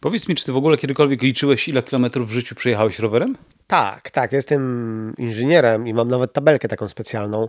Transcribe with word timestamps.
Powiedz 0.00 0.28
mi, 0.28 0.34
czy 0.34 0.44
ty 0.44 0.52
w 0.52 0.56
ogóle 0.56 0.76
kiedykolwiek 0.76 1.22
liczyłeś, 1.22 1.68
ile 1.68 1.82
kilometrów 1.82 2.28
w 2.28 2.32
życiu 2.32 2.54
przejechałeś 2.54 2.98
rowerem? 2.98 3.36
Tak, 3.66 4.10
tak. 4.10 4.32
Jestem 4.32 5.14
inżynierem 5.18 5.88
i 5.88 5.94
mam 5.94 6.08
nawet 6.08 6.32
tabelkę 6.32 6.68
taką 6.68 6.88
specjalną. 6.88 7.48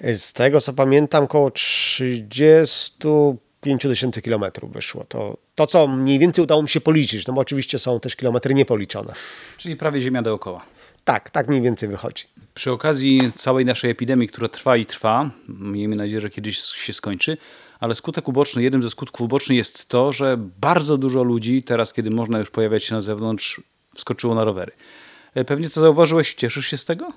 Z 0.00 0.32
tego 0.32 0.60
co 0.60 0.72
pamiętam, 0.72 1.24
około 1.24 1.50
35 1.50 3.82
tysięcy 3.82 4.22
kilometrów 4.22 4.72
wyszło. 4.72 5.04
To, 5.08 5.36
to, 5.54 5.66
co 5.66 5.86
mniej 5.86 6.18
więcej 6.18 6.44
udało 6.44 6.62
mi 6.62 6.68
się 6.68 6.80
policzyć, 6.80 7.26
no 7.26 7.34
bo 7.34 7.40
oczywiście 7.40 7.78
są 7.78 8.00
też 8.00 8.16
kilometry 8.16 8.54
niepoliczone. 8.54 9.12
Czyli 9.58 9.76
prawie 9.76 10.00
ziemia 10.00 10.22
dookoła. 10.22 10.64
Tak, 11.04 11.30
tak 11.30 11.48
mniej 11.48 11.62
więcej 11.62 11.88
wychodzi. 11.88 12.24
Przy 12.54 12.72
okazji 12.72 13.32
całej 13.34 13.64
naszej 13.64 13.90
epidemii, 13.90 14.28
która 14.28 14.48
trwa 14.48 14.76
i 14.76 14.86
trwa, 14.86 15.30
miejmy 15.48 15.96
nadzieję, 15.96 16.20
że 16.20 16.30
kiedyś 16.30 16.58
się 16.58 16.92
skończy, 16.92 17.36
ale 17.80 17.94
skutek 17.94 18.28
uboczny, 18.28 18.62
jednym 18.62 18.82
ze 18.82 18.90
skutków 18.90 19.20
ubocznych 19.20 19.58
jest 19.58 19.88
to, 19.88 20.12
że 20.12 20.36
bardzo 20.60 20.98
dużo 20.98 21.22
ludzi 21.22 21.62
teraz, 21.62 21.92
kiedy 21.92 22.10
można 22.10 22.38
już 22.38 22.50
pojawiać 22.50 22.84
się 22.84 22.94
na 22.94 23.00
zewnątrz, 23.00 23.60
wskoczyło 23.94 24.34
na 24.34 24.44
rowery. 24.44 24.72
E, 25.34 25.44
pewnie 25.44 25.70
to 25.70 25.80
zauważyłeś, 25.80 26.34
cieszysz 26.34 26.66
się 26.66 26.76
z 26.76 26.84
tego? 26.84 27.12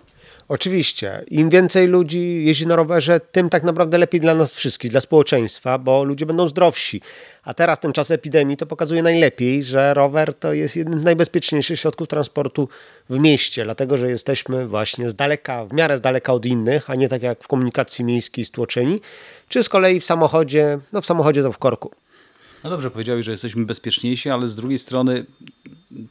Oczywiście. 0.47 1.23
Im 1.27 1.49
więcej 1.49 1.87
ludzi 1.87 2.45
jeździ 2.45 2.67
na 2.67 2.75
rowerze, 2.75 3.19
tym 3.19 3.49
tak 3.49 3.63
naprawdę 3.63 3.97
lepiej 3.97 4.21
dla 4.21 4.35
nas 4.35 4.51
wszystkich, 4.51 4.91
dla 4.91 5.01
społeczeństwa, 5.01 5.77
bo 5.77 6.03
ludzie 6.03 6.25
będą 6.25 6.47
zdrowsi. 6.47 7.01
A 7.43 7.53
teraz 7.53 7.79
ten 7.79 7.93
czas 7.93 8.11
epidemii 8.11 8.57
to 8.57 8.65
pokazuje 8.65 9.03
najlepiej, 9.03 9.63
że 9.63 9.93
rower 9.93 10.33
to 10.33 10.53
jest 10.53 10.75
jeden 10.75 10.99
z 10.99 11.03
najbezpieczniejszych 11.03 11.79
środków 11.79 12.07
transportu 12.07 12.69
w 13.09 13.19
mieście, 13.19 13.63
dlatego 13.63 13.97
że 13.97 14.09
jesteśmy 14.09 14.67
właśnie 14.67 15.09
z 15.09 15.15
daleka, 15.15 15.65
w 15.65 15.73
miarę 15.73 15.97
z 15.97 16.01
daleka 16.01 16.33
od 16.33 16.45
innych, 16.45 16.89
a 16.89 16.95
nie 16.95 17.09
tak 17.09 17.21
jak 17.21 17.43
w 17.43 17.47
komunikacji 17.47 18.05
miejskiej 18.05 18.45
stłoczeni, 18.45 19.01
czy 19.49 19.63
z 19.63 19.69
kolei 19.69 19.99
w 19.99 20.05
samochodzie, 20.05 20.79
no 20.93 21.01
w 21.01 21.05
samochodzie 21.05 21.43
to 21.43 21.51
w 21.51 21.57
korku. 21.57 21.91
No 22.63 22.69
dobrze, 22.69 22.91
powiedziałeś, 22.91 23.25
że 23.25 23.31
jesteśmy 23.31 23.65
bezpieczniejsi, 23.65 24.29
ale 24.29 24.47
z 24.47 24.55
drugiej 24.55 24.77
strony, 24.77 25.25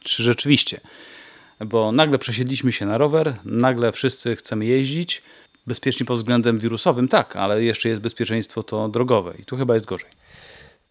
czy 0.00 0.22
rzeczywiście 0.22 0.80
bo 1.60 1.92
nagle 1.92 2.18
przesiedliśmy 2.18 2.72
się 2.72 2.86
na 2.86 2.98
rower, 2.98 3.34
nagle 3.44 3.92
wszyscy 3.92 4.36
chcemy 4.36 4.64
jeździć. 4.64 5.22
Bezpiecznie 5.66 6.06
pod 6.06 6.16
względem 6.16 6.58
wirusowym, 6.58 7.08
tak, 7.08 7.36
ale 7.36 7.62
jeszcze 7.62 7.88
jest 7.88 8.00
bezpieczeństwo 8.00 8.62
to 8.62 8.88
drogowe 8.88 9.34
i 9.38 9.44
tu 9.44 9.56
chyba 9.56 9.74
jest 9.74 9.86
gorzej. 9.86 10.10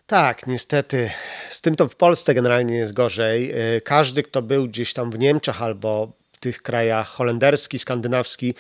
Tak, 0.08 0.48
niestety. 0.48 1.12
Z 1.50 1.62
tym 1.62 1.76
to 1.76 1.88
w 1.88 1.96
Polsce 1.96 2.34
generalnie 2.34 2.76
jest 2.76 2.94
gorzej. 2.94 3.52
E, 3.52 3.82
każdy, 3.82 4.24
kto 4.24 4.42
był 4.42 4.68
gdzieś 4.68 4.94
tam 4.94 5.12
w 5.12 5.20
Niemczech 5.20 5.62
albo 5.62 6.12
w 6.32 6.40
tych 6.40 6.62
krajach 6.62 7.08
holenderski, 7.08 7.80
skandynawski, 7.80 8.54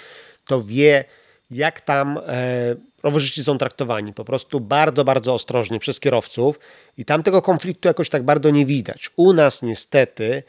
to 0.47 0.61
wie, 0.61 1.05
jak 1.51 1.81
tam 1.81 2.19
e, 2.27 2.75
rowerzyści 3.03 3.43
są 3.43 3.57
traktowani. 3.57 4.13
Po 4.13 4.25
prostu 4.25 4.59
bardzo, 4.59 5.03
bardzo 5.03 5.33
ostrożnie 5.33 5.79
przez 5.79 5.99
kierowców 5.99 6.59
i 6.97 7.05
tam 7.05 7.23
tego 7.23 7.41
konfliktu 7.41 7.87
jakoś 7.87 8.09
tak 8.09 8.23
bardzo 8.23 8.49
nie 8.49 8.65
widać. 8.65 9.09
U 9.15 9.33
nas 9.33 9.61
niestety, 9.61 10.43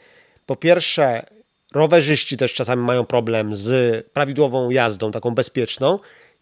po 0.45 0.55
pierwsze, 0.55 1.25
Rowerzyści 1.75 2.37
też 2.37 2.53
czasami 2.53 2.83
mają 2.83 3.05
problem 3.05 3.55
z 3.55 4.05
prawidłową 4.07 4.69
jazdą, 4.69 5.11
taką 5.11 5.31
bezpieczną 5.31 5.99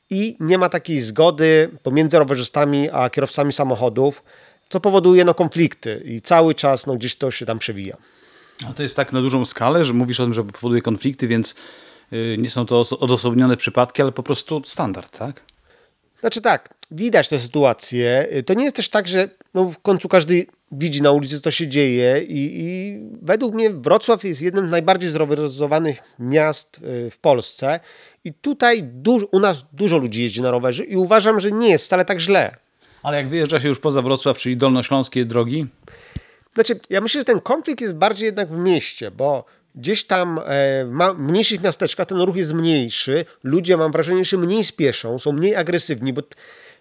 i 0.09 0.37
nie 0.39 0.57
ma 0.57 0.69
takiej 0.69 0.99
zgody 0.99 1.69
pomiędzy 1.83 2.19
rowerzystami 2.19 2.89
a 2.91 3.09
kierowcami 3.09 3.53
samochodów, 3.53 4.23
co 4.69 4.79
powoduje 4.79 5.25
no, 5.25 5.33
konflikty 5.33 6.03
i 6.05 6.21
cały 6.21 6.55
czas 6.55 6.87
no, 6.87 6.95
gdzieś 6.95 7.15
to 7.15 7.31
się 7.31 7.45
tam 7.45 7.59
przewija. 7.59 7.97
A 8.69 8.73
to 8.73 8.83
jest 8.83 8.95
tak 8.95 9.13
na 9.13 9.21
dużą 9.21 9.45
skalę, 9.45 9.85
że 9.85 9.93
mówisz 9.93 10.19
o 10.19 10.23
tym, 10.23 10.33
że 10.33 10.43
powoduje 10.43 10.81
konflikty, 10.81 11.27
więc 11.27 11.55
yy, 12.11 12.35
nie 12.39 12.49
są 12.49 12.65
to 12.65 12.85
odosobnione 12.99 13.57
przypadki, 13.57 14.01
ale 14.01 14.11
po 14.11 14.23
prostu 14.23 14.61
standard, 14.65 15.17
tak? 15.17 15.41
Znaczy 16.19 16.41
tak, 16.41 16.73
widać 16.91 17.29
tę 17.29 17.39
sytuację. 17.39 18.27
To 18.45 18.53
nie 18.53 18.63
jest 18.63 18.75
też 18.75 18.89
tak, 18.89 19.07
że 19.07 19.29
no 19.53 19.69
w 19.69 19.77
końcu 19.81 20.07
każdy 20.07 20.45
widzi 20.77 21.01
na 21.01 21.11
ulicy, 21.11 21.41
co 21.41 21.51
się 21.51 21.67
dzieje 21.67 22.23
i, 22.27 22.51
i 22.61 22.99
według 23.21 23.55
mnie 23.55 23.69
Wrocław 23.69 24.23
jest 24.23 24.41
jednym 24.41 24.67
z 24.67 24.71
najbardziej 24.71 25.09
zroweryzowanych 25.09 25.97
miast 26.19 26.81
y, 26.83 27.09
w 27.09 27.17
Polsce 27.17 27.79
i 28.23 28.33
tutaj 28.33 28.89
u 29.31 29.39
nas 29.39 29.65
dużo 29.73 29.97
ludzi 29.97 30.21
jeździ 30.21 30.41
na 30.41 30.51
rowerze 30.51 30.83
i 30.83 30.95
uważam, 30.95 31.39
że 31.39 31.51
nie 31.51 31.69
jest 31.69 31.85
wcale 31.85 32.05
tak 32.05 32.19
źle. 32.19 32.55
Ale 33.03 33.17
jak 33.17 33.29
wyjeżdża 33.29 33.59
się 33.59 33.67
już 33.67 33.79
poza 33.79 34.01
Wrocław, 34.01 34.37
czyli 34.37 34.57
dolnośląskie 34.57 35.25
drogi? 35.25 35.65
Znaczy, 36.53 36.79
ja 36.89 37.01
myślę, 37.01 37.21
że 37.21 37.25
ten 37.25 37.41
konflikt 37.41 37.81
jest 37.81 37.95
bardziej 37.95 38.25
jednak 38.25 38.49
w 38.49 38.57
mieście, 38.57 39.11
bo 39.11 39.45
gdzieś 39.75 40.05
tam 40.05 40.39
e, 40.39 40.85
w 40.85 41.17
mniejszych 41.17 41.61
miasteczkach 41.61 42.07
ten 42.07 42.21
ruch 42.21 42.35
jest 42.35 42.53
mniejszy, 42.53 43.25
ludzie 43.43 43.77
mam 43.77 43.91
wrażenie, 43.91 44.23
że 44.23 44.37
mniej 44.37 44.63
spieszą, 44.63 45.19
są 45.19 45.31
mniej 45.31 45.55
agresywni, 45.55 46.13
bo, 46.13 46.21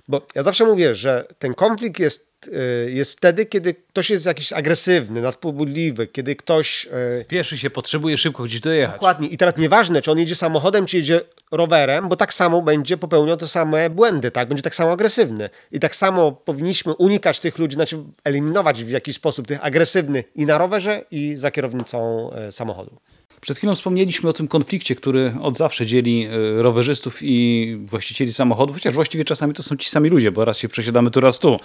bo 0.08 0.26
ja 0.34 0.42
zawsze 0.42 0.64
mówię, 0.64 0.94
że 0.94 1.26
ten 1.38 1.54
konflikt 1.54 1.98
jest 1.98 2.32
Y, 2.46 2.90
jest 2.90 3.12
wtedy, 3.12 3.46
kiedy 3.46 3.74
ktoś 3.74 4.10
jest 4.10 4.26
jakiś 4.26 4.52
agresywny, 4.52 5.20
nadpobudliwy, 5.20 6.06
kiedy 6.06 6.36
ktoś... 6.36 6.86
Y, 6.86 7.20
Spieszy 7.24 7.58
się, 7.58 7.70
potrzebuje 7.70 8.16
szybko 8.16 8.42
gdzieś 8.42 8.60
dojechać. 8.60 8.94
Dokładnie. 8.94 9.28
I 9.28 9.36
teraz 9.36 9.56
nieważne, 9.56 10.02
czy 10.02 10.10
on 10.10 10.18
jedzie 10.18 10.34
samochodem, 10.34 10.86
czy 10.86 10.96
jedzie 10.96 11.20
rowerem, 11.50 12.08
bo 12.08 12.16
tak 12.16 12.34
samo 12.34 12.62
będzie 12.62 12.96
popełniał 12.96 13.36
te 13.36 13.48
same 13.48 13.90
błędy, 13.90 14.30
tak? 14.30 14.48
Będzie 14.48 14.62
tak 14.62 14.74
samo 14.74 14.92
agresywny. 14.92 15.50
I 15.72 15.80
tak 15.80 15.96
samo 15.96 16.32
powinniśmy 16.32 16.94
unikać 16.94 17.40
tych 17.40 17.58
ludzi, 17.58 17.74
znaczy 17.74 17.98
eliminować 18.24 18.84
w 18.84 18.90
jakiś 18.90 19.16
sposób 19.16 19.46
tych 19.46 19.64
agresywnych 19.64 20.24
i 20.34 20.46
na 20.46 20.58
rowerze, 20.58 21.04
i 21.10 21.36
za 21.36 21.50
kierownicą 21.50 22.30
e, 22.32 22.52
samochodu. 22.52 22.96
Przed 23.42 23.58
chwilą 23.58 23.75
wspomnieliśmy 23.75 24.30
o 24.30 24.32
tym 24.32 24.48
konflikcie, 24.48 24.94
który 24.94 25.34
od 25.42 25.56
zawsze 25.56 25.86
dzieli 25.86 26.26
e, 26.26 26.62
rowerzystów 26.62 27.19
i 27.22 27.76
właścicieli 27.84 28.32
samochodów, 28.32 28.76
chociaż 28.76 28.94
właściwie 28.94 29.25
czasami 29.25 29.54
to 29.54 29.62
są 29.62 29.76
ci 29.76 29.91
sami 29.91 30.08
ludzie, 30.08 30.32
bo 30.32 30.44
raz 30.44 30.58
się 30.58 30.69
przesiadamy 30.69 31.10
tu, 31.10 31.20
raz 31.20 31.38
tu 31.38 31.58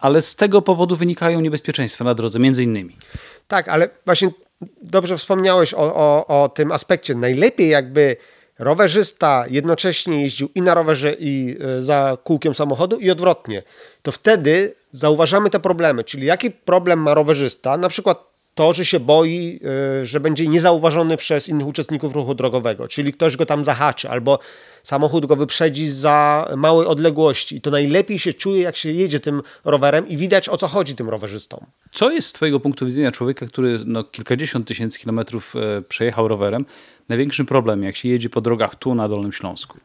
ale 0.00 0.22
z 0.22 0.36
tego 0.36 0.62
powodu 0.62 0.96
wynikają 0.96 1.40
niebezpieczeństwa 1.40 2.04
na 2.04 2.14
drodze, 2.14 2.38
między 2.38 2.62
innymi. 2.62 2.96
Tak, 3.48 3.68
ale 3.68 3.88
właśnie 4.04 4.30
dobrze 4.82 5.16
wspomniałeś 5.16 5.74
o, 5.74 5.94
o, 5.94 6.42
o 6.42 6.48
tym 6.48 6.72
aspekcie. 6.72 7.14
Najlepiej 7.14 7.68
jakby 7.68 8.16
rowerzysta 8.58 9.44
jednocześnie 9.50 10.22
jeździł 10.22 10.48
i 10.54 10.62
na 10.62 10.74
rowerze, 10.74 11.16
i 11.18 11.56
e, 11.60 11.82
za 11.82 12.18
kółkiem 12.24 12.54
samochodu, 12.54 12.98
i 12.98 13.10
odwrotnie. 13.10 13.62
To 14.02 14.12
wtedy 14.12 14.74
zauważamy 14.92 15.50
te 15.50 15.60
problemy, 15.60 16.04
czyli 16.04 16.26
jaki 16.26 16.50
problem 16.50 16.98
ma 16.98 17.14
rowerzysta, 17.14 17.76
na 17.76 17.88
przykład 17.88 18.29
to, 18.60 18.72
że 18.72 18.84
się 18.84 19.00
boi, 19.00 19.60
y, 20.02 20.06
że 20.06 20.20
będzie 20.20 20.46
niezauważony 20.46 21.16
przez 21.16 21.48
innych 21.48 21.66
uczestników 21.66 22.14
ruchu 22.14 22.34
drogowego, 22.34 22.88
czyli 22.88 23.12
ktoś 23.12 23.36
go 23.36 23.46
tam 23.46 23.64
zahaczy, 23.64 24.10
albo 24.10 24.38
samochód 24.82 25.26
go 25.26 25.36
wyprzedzi 25.36 25.90
za 25.90 26.48
małej 26.56 26.86
odległości. 26.86 27.56
I 27.56 27.60
to 27.60 27.70
najlepiej 27.70 28.18
się 28.18 28.32
czuje, 28.32 28.62
jak 28.62 28.76
się 28.76 28.90
jedzie 28.90 29.20
tym 29.20 29.42
rowerem 29.64 30.08
i 30.08 30.16
widać 30.16 30.48
o 30.48 30.56
co 30.56 30.68
chodzi 30.68 30.94
tym 30.94 31.08
rowerzystom. 31.08 31.60
Co 31.92 32.10
jest 32.10 32.28
z 32.28 32.32
Twojego 32.32 32.60
punktu 32.60 32.86
widzenia 32.86 33.12
człowieka, 33.12 33.46
który 33.46 33.78
no, 33.84 34.04
kilkadziesiąt 34.04 34.68
tysięcy 34.68 34.98
kilometrów 34.98 35.54
e, 35.56 35.82
przejechał 35.82 36.28
rowerem, 36.28 36.64
największym 37.08 37.46
problemem, 37.46 37.84
jak 37.84 37.96
się 37.96 38.08
jedzie 38.08 38.30
po 38.30 38.40
drogach 38.40 38.74
tu 38.74 38.94
na 38.94 39.08
Dolnym 39.08 39.32
Śląsku? 39.32 39.78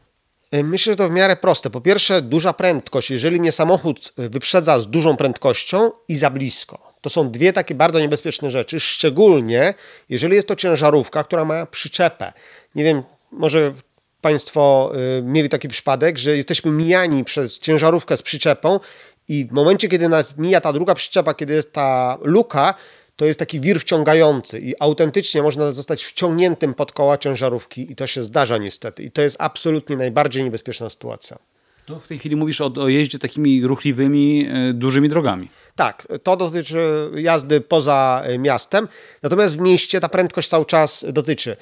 E, 0.50 0.62
myślę, 0.62 0.92
że 0.92 0.96
to 0.96 1.08
w 1.08 1.12
miarę 1.12 1.36
proste. 1.36 1.70
Po 1.70 1.80
pierwsze, 1.80 2.22
duża 2.22 2.52
prędkość. 2.52 3.10
Jeżeli 3.10 3.40
mnie 3.40 3.52
samochód 3.52 4.12
wyprzedza 4.16 4.80
z 4.80 4.90
dużą 4.90 5.16
prędkością 5.16 5.90
i 6.08 6.16
za 6.16 6.30
blisko, 6.30 6.85
to 7.06 7.10
są 7.10 7.30
dwie 7.30 7.52
takie 7.52 7.74
bardzo 7.74 8.00
niebezpieczne 8.00 8.50
rzeczy, 8.50 8.80
szczególnie 8.80 9.74
jeżeli 10.08 10.34
jest 10.34 10.48
to 10.48 10.56
ciężarówka, 10.56 11.24
która 11.24 11.44
ma 11.44 11.66
przyczepę. 11.66 12.32
Nie 12.74 12.84
wiem, 12.84 13.02
może 13.32 13.72
Państwo 14.20 14.92
y, 15.18 15.22
mieli 15.22 15.48
taki 15.48 15.68
przypadek, 15.68 16.18
że 16.18 16.36
jesteśmy 16.36 16.70
mijani 16.70 17.24
przez 17.24 17.58
ciężarówkę 17.58 18.16
z 18.16 18.22
przyczepą 18.22 18.80
i 19.28 19.44
w 19.44 19.52
momencie, 19.52 19.88
kiedy 19.88 20.08
nas 20.08 20.36
mija 20.36 20.60
ta 20.60 20.72
druga 20.72 20.94
przyczepa, 20.94 21.34
kiedy 21.34 21.54
jest 21.54 21.72
ta 21.72 22.18
luka, 22.22 22.74
to 23.16 23.24
jest 23.24 23.38
taki 23.38 23.60
wir 23.60 23.80
wciągający 23.80 24.60
i 24.60 24.74
autentycznie 24.80 25.42
można 25.42 25.72
zostać 25.72 26.04
wciągniętym 26.04 26.74
pod 26.74 26.92
koła 26.92 27.18
ciężarówki 27.18 27.92
i 27.92 27.96
to 27.96 28.06
się 28.06 28.22
zdarza 28.22 28.58
niestety. 28.58 29.02
I 29.02 29.10
to 29.10 29.22
jest 29.22 29.36
absolutnie 29.38 29.96
najbardziej 29.96 30.44
niebezpieczna 30.44 30.90
sytuacja. 30.90 31.38
To 31.86 32.00
w 32.00 32.08
tej 32.08 32.18
chwili 32.18 32.36
mówisz 32.36 32.60
o, 32.60 32.72
o 32.76 32.88
jeździe 32.88 33.18
takimi 33.18 33.66
ruchliwymi, 33.66 34.48
e, 34.50 34.72
dużymi 34.72 35.08
drogami. 35.08 35.48
Tak, 35.76 36.08
to 36.22 36.36
dotyczy 36.36 37.10
jazdy 37.14 37.60
poza 37.60 38.22
e, 38.24 38.38
miastem, 38.38 38.88
natomiast 39.22 39.56
w 39.56 39.60
mieście 39.60 40.00
ta 40.00 40.08
prędkość 40.08 40.48
cały 40.48 40.64
czas 40.64 41.04
dotyczy. 41.12 41.56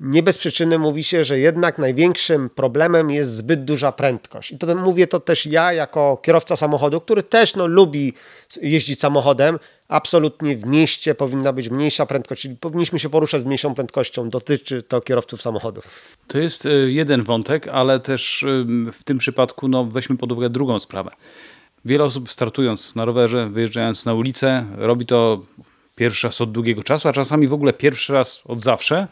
Nie 0.00 0.22
bez 0.22 0.38
przyczyny 0.38 0.78
mówi 0.78 1.04
się, 1.04 1.24
że 1.24 1.38
jednak 1.38 1.78
największym 1.78 2.50
problemem 2.50 3.10
jest 3.10 3.34
zbyt 3.34 3.64
duża 3.64 3.92
prędkość. 3.92 4.52
I 4.52 4.58
to 4.58 4.74
mówię 4.74 5.06
to 5.06 5.20
też 5.20 5.46
ja, 5.46 5.72
jako 5.72 6.20
kierowca 6.22 6.56
samochodu, 6.56 7.00
który 7.00 7.22
też 7.22 7.56
no, 7.56 7.66
lubi 7.66 8.12
jeździć 8.62 9.00
samochodem, 9.00 9.58
absolutnie 9.88 10.56
w 10.56 10.66
mieście 10.66 11.14
powinna 11.14 11.52
być 11.52 11.70
mniejsza 11.70 12.06
prędkość, 12.06 12.42
czyli 12.42 12.56
powinniśmy 12.56 12.98
się 12.98 13.08
poruszać 13.08 13.40
z 13.40 13.44
mniejszą 13.44 13.74
prędkością. 13.74 14.30
Dotyczy 14.30 14.82
to 14.82 15.00
kierowców 15.00 15.42
samochodów. 15.42 15.88
To 16.26 16.38
jest 16.38 16.66
e, 16.66 16.70
jeden 16.70 17.22
wątek, 17.22 17.68
ale 17.68 18.00
też 18.00 18.42
e, 18.42 18.64
w 18.92 19.04
tym 19.04 19.18
przypadku 19.18 19.68
no, 19.68 19.84
weźmy 19.84 20.16
pod 20.16 20.32
uwagę 20.32 20.50
drugą 20.50 20.78
sprawę. 20.78 21.10
Wiele 21.84 22.04
osób 22.04 22.30
startując 22.30 22.94
na 22.94 23.04
rowerze, 23.04 23.50
wyjeżdżając 23.50 24.06
na 24.06 24.14
ulicę, 24.14 24.66
robi 24.76 25.06
to 25.06 25.40
pierwszy 25.96 26.26
raz 26.26 26.40
od 26.40 26.52
długiego 26.52 26.82
czasu, 26.82 27.08
a 27.08 27.12
czasami 27.12 27.48
w 27.48 27.52
ogóle 27.52 27.72
pierwszy 27.72 28.12
raz 28.12 28.42
od 28.44 28.62
zawsze. 28.62 29.08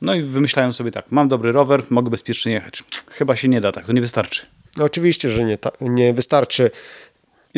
No 0.00 0.14
i 0.14 0.22
wymyślają 0.22 0.72
sobie 0.72 0.90
tak, 0.90 1.12
mam 1.12 1.28
dobry 1.28 1.52
rower, 1.52 1.82
mogę 1.90 2.10
bezpiecznie 2.10 2.52
jechać. 2.52 2.84
Chyba 3.10 3.36
się 3.36 3.48
nie 3.48 3.60
da 3.60 3.72
tak, 3.72 3.86
to 3.86 3.92
nie 3.92 4.00
wystarczy. 4.00 4.46
No 4.76 4.84
oczywiście, 4.84 5.30
że 5.30 5.44
nie, 5.44 5.58
nie 5.80 6.14
wystarczy 6.14 6.70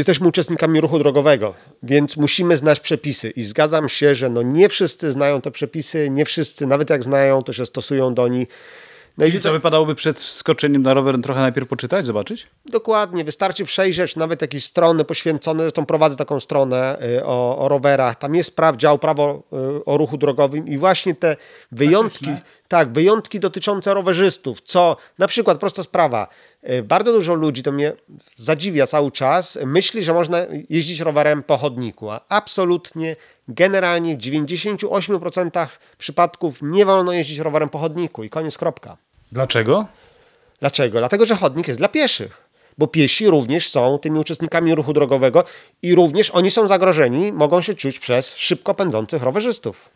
jesteśmy 0.01 0.29
uczestnikami 0.29 0.81
ruchu 0.81 0.99
drogowego, 0.99 1.55
więc 1.83 2.17
musimy 2.17 2.57
znać 2.57 2.81
przepisy 2.81 3.31
i 3.31 3.43
zgadzam 3.43 3.89
się, 3.89 4.15
że 4.15 4.29
no 4.29 4.43
nie 4.43 4.69
wszyscy 4.69 5.13
znają 5.13 5.41
te 5.41 5.51
przepisy, 5.51 6.11
nie 6.11 6.25
wszyscy, 6.25 6.67
nawet 6.67 6.91
jak 6.91 7.05
znają, 7.05 7.43
to 7.43 7.53
się 7.53 7.67
stosują 7.67 8.15
do 8.15 8.29
nich. 8.29 8.49
No 9.19 9.27
i 9.27 9.41
co 9.41 9.53
wypadałoby 9.53 9.95
przed 9.95 10.21
skoczeniem 10.21 10.83
na 10.83 10.95
rower 10.95 11.23
trochę 11.23 11.41
najpierw 11.41 11.69
poczytać, 11.69 12.07
zobaczyć? 12.07 12.47
Dokładnie, 12.67 13.25
wystarczy 13.25 13.65
przejrzeć 13.65 14.17
nawet 14.17 14.43
jakieś 14.43 14.65
strony 14.65 15.05
poświęcone, 15.05 15.63
zresztą 15.63 15.87
prowadzę 15.87 16.17
taką 16.17 16.41
stronę 16.41 16.99
y, 17.19 17.25
o, 17.25 17.59
o 17.59 17.69
rowerach, 17.69 18.19
tam 18.19 18.35
jest 18.35 18.57
praw, 18.57 18.77
dział 18.77 18.99
prawo 18.99 19.43
y, 19.79 19.85
o 19.85 19.97
ruchu 19.97 20.19
drogowym 20.19 20.69
i 20.69 20.79
właśnie 20.79 21.15
te 21.15 21.37
wyjątki, 21.73 22.31
tak, 22.71 22.93
wyjątki 22.93 23.41
dotyczące 23.41 23.95
rowerzystów, 23.95 24.61
co 24.61 24.97
na 25.19 25.27
przykład, 25.29 25.59
prosta 25.59 25.83
sprawa, 25.83 26.29
y, 26.71 26.83
bardzo 26.83 27.13
dużo 27.13 27.35
ludzi, 27.35 27.63
to 27.63 27.73
mnie 27.73 27.93
zadziwia 28.39 28.87
cały 28.87 29.11
czas, 29.11 29.59
myśli, 29.67 30.03
że 30.03 30.15
można 30.15 30.39
jeździć 30.69 31.01
rowerem 31.01 31.43
po 31.43 31.57
chodniku, 31.57 32.11
a 32.11 32.21
absolutnie, 32.29 33.17
generalnie 33.49 34.17
w 34.17 34.19
98% 34.19 35.79
przypadków 35.99 36.59
nie 36.63 36.85
wolno 36.87 37.13
jeździć 37.13 37.39
rowerem 37.39 37.69
po 37.69 37.79
chodniku 37.79 38.25
i 38.25 38.31
koniec, 38.31 38.59
kropka. 38.59 38.97
Dlaczego? 39.33 39.87
Dlaczego? 40.61 40.99
Dlatego, 40.99 41.27
że 41.27 41.37
chodnik 41.37 41.69
jest 41.69 41.81
dla 41.81 41.89
pieszych. 41.89 42.51
Bo 42.79 42.87
piesi 42.87 43.31
również 43.31 43.71
są 43.71 43.99
tymi 43.99 44.19
uczestnikami 44.19 44.75
ruchu 44.75 44.93
drogowego 44.93 45.45
i 45.83 45.95
również 45.95 46.31
oni 46.31 46.51
są 46.51 46.69
zagrożeni, 46.69 47.33
mogą 47.33 47.61
się 47.61 47.75
czuć 47.75 47.99
przez 47.99 48.37
szybko 48.37 48.75
pędzących 48.75 49.23
rowerzystów. 49.23 49.91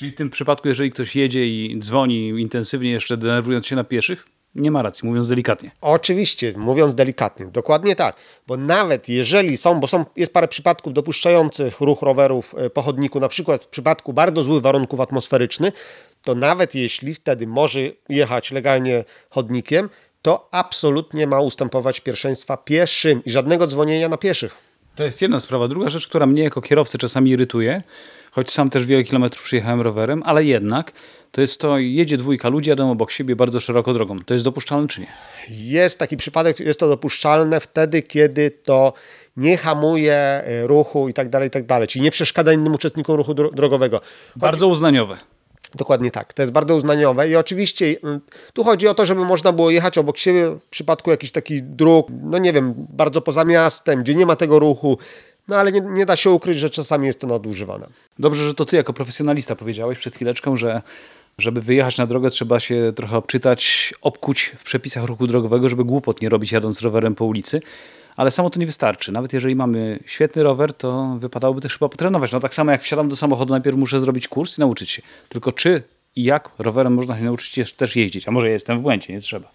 Czyli 0.00 0.12
w 0.12 0.14
tym 0.14 0.30
przypadku, 0.30 0.68
jeżeli 0.68 0.90
ktoś 0.90 1.16
jedzie 1.16 1.46
i 1.46 1.78
dzwoni 1.78 2.28
intensywnie, 2.28 2.90
jeszcze 2.90 3.16
denerwując 3.16 3.66
się 3.66 3.76
na 3.76 3.84
pieszych, 3.84 4.26
nie 4.54 4.70
ma 4.70 4.82
racji, 4.82 5.08
mówiąc 5.08 5.28
delikatnie. 5.28 5.70
Oczywiście, 5.80 6.54
mówiąc 6.56 6.94
delikatnie, 6.94 7.46
dokładnie 7.46 7.96
tak. 7.96 8.16
Bo 8.46 8.56
nawet 8.56 9.08
jeżeli 9.08 9.56
są, 9.56 9.80
bo 9.80 9.86
są, 9.86 10.04
jest 10.16 10.32
parę 10.32 10.48
przypadków 10.48 10.92
dopuszczających 10.92 11.80
ruch 11.80 12.02
rowerów 12.02 12.54
e, 12.58 12.70
po 12.70 12.82
chodniku, 12.82 13.20
na 13.20 13.28
przykład 13.28 13.64
w 13.64 13.68
przypadku 13.68 14.12
bardzo 14.12 14.44
złych 14.44 14.62
warunków 14.62 15.00
atmosferycznych, 15.00 15.74
to 16.22 16.34
nawet 16.34 16.74
jeśli 16.74 17.14
wtedy 17.14 17.46
może 17.46 17.80
jechać 18.08 18.50
legalnie 18.50 19.04
chodnikiem, 19.30 19.88
to 20.22 20.48
absolutnie 20.50 21.26
ma 21.26 21.40
ustępować 21.40 22.00
pierwszeństwa 22.00 22.56
pieszym 22.56 23.24
i 23.24 23.30
żadnego 23.30 23.66
dzwonienia 23.66 24.08
na 24.08 24.16
pieszych. 24.16 24.69
To 24.94 25.04
jest 25.04 25.22
jedna 25.22 25.40
sprawa. 25.40 25.68
Druga 25.68 25.88
rzecz, 25.88 26.08
która 26.08 26.26
mnie 26.26 26.42
jako 26.42 26.60
kierowcę 26.60 26.98
czasami 26.98 27.30
irytuje, 27.30 27.82
choć 28.30 28.50
sam 28.50 28.70
też 28.70 28.86
wiele 28.86 29.04
kilometrów 29.04 29.42
przyjechałem 29.44 29.80
rowerem, 29.80 30.22
ale 30.26 30.44
jednak 30.44 30.92
to 31.32 31.40
jest 31.40 31.60
to, 31.60 31.78
jedzie 31.78 32.16
dwójka 32.16 32.48
ludzi, 32.48 32.70
jadą 32.70 32.90
obok 32.90 33.10
siebie 33.10 33.36
bardzo 33.36 33.60
szeroko 33.60 33.94
drogą. 33.94 34.18
To 34.18 34.34
jest 34.34 34.46
dopuszczalne 34.46 34.88
czy 34.88 35.00
nie? 35.00 35.12
Jest 35.48 35.98
taki 35.98 36.16
przypadek, 36.16 36.60
jest 36.60 36.80
to 36.80 36.88
dopuszczalne 36.88 37.60
wtedy, 37.60 38.02
kiedy 38.02 38.50
to 38.50 38.92
nie 39.36 39.56
hamuje 39.56 40.14
e, 40.14 40.66
ruchu 40.66 41.08
i 41.08 41.14
tak 41.14 41.28
dalej, 41.28 41.48
i 41.48 41.50
tak 41.50 41.66
dalej. 41.66 41.88
Czyli 41.88 42.02
nie 42.02 42.10
przeszkadza 42.10 42.52
innym 42.52 42.74
uczestnikom 42.74 43.16
ruchu 43.16 43.34
drogowego. 43.34 44.00
Bardzo 44.36 44.68
uznaniowe. 44.68 45.16
Dokładnie 45.74 46.10
tak. 46.10 46.32
To 46.32 46.42
jest 46.42 46.52
bardzo 46.52 46.76
uznaniowe 46.76 47.28
i 47.28 47.36
oczywiście 47.36 47.96
mm, 48.04 48.20
tu 48.52 48.64
chodzi 48.64 48.88
o 48.88 48.94
to, 48.94 49.06
żeby 49.06 49.24
można 49.24 49.52
było 49.52 49.70
jechać 49.70 49.98
obok 49.98 50.18
siebie 50.18 50.50
w 50.50 50.64
przypadku 50.70 51.10
jakichś 51.10 51.32
takich 51.32 51.74
dróg, 51.74 52.08
no 52.22 52.38
nie 52.38 52.52
wiem, 52.52 52.74
bardzo 52.76 53.20
poza 53.20 53.44
miastem, 53.44 54.02
gdzie 54.02 54.14
nie 54.14 54.26
ma 54.26 54.36
tego 54.36 54.58
ruchu, 54.58 54.98
no 55.48 55.56
ale 55.56 55.72
nie, 55.72 55.80
nie 55.80 56.06
da 56.06 56.16
się 56.16 56.30
ukryć, 56.30 56.58
że 56.58 56.70
czasami 56.70 57.06
jest 57.06 57.20
to 57.20 57.26
nadużywane. 57.26 57.86
Dobrze, 58.18 58.46
że 58.46 58.54
to 58.54 58.64
ty 58.64 58.76
jako 58.76 58.92
profesjonalista 58.92 59.56
powiedziałeś 59.56 59.98
przed 59.98 60.16
chwileczką, 60.16 60.56
że 60.56 60.82
żeby 61.38 61.60
wyjechać 61.60 61.98
na 61.98 62.06
drogę, 62.06 62.30
trzeba 62.30 62.60
się 62.60 62.92
trochę 62.96 63.16
obczytać, 63.16 63.94
obkuć 64.02 64.52
w 64.58 64.64
przepisach 64.64 65.04
ruchu 65.04 65.26
drogowego, 65.26 65.68
żeby 65.68 65.84
głupot 65.84 66.22
nie 66.22 66.28
robić 66.28 66.52
jadąc 66.52 66.82
rowerem 66.82 67.14
po 67.14 67.24
ulicy. 67.24 67.60
Ale 68.16 68.30
samo 68.30 68.50
to 68.50 68.60
nie 68.60 68.66
wystarczy. 68.66 69.12
Nawet 69.12 69.32
jeżeli 69.32 69.56
mamy 69.56 69.98
świetny 70.06 70.42
rower, 70.42 70.74
to 70.74 71.16
wypadałoby 71.18 71.60
też 71.60 71.72
chyba 71.72 71.88
potrenować. 71.88 72.32
No 72.32 72.40
tak 72.40 72.54
samo 72.54 72.70
jak 72.70 72.82
wsiadam 72.82 73.08
do 73.08 73.16
samochodu, 73.16 73.52
najpierw 73.52 73.76
muszę 73.76 74.00
zrobić 74.00 74.28
kurs 74.28 74.58
i 74.58 74.60
nauczyć 74.60 74.90
się. 74.90 75.02
Tylko 75.28 75.52
czy 75.52 75.82
i 76.16 76.24
jak 76.24 76.50
rowerem 76.58 76.94
można 76.94 77.18
się 77.18 77.24
nauczyć 77.24 77.72
też 77.72 77.96
jeździć? 77.96 78.28
A 78.28 78.30
może 78.30 78.50
jestem 78.50 78.78
w 78.78 78.80
błędzie, 78.80 79.12
nie 79.12 79.20
trzeba. 79.20 79.52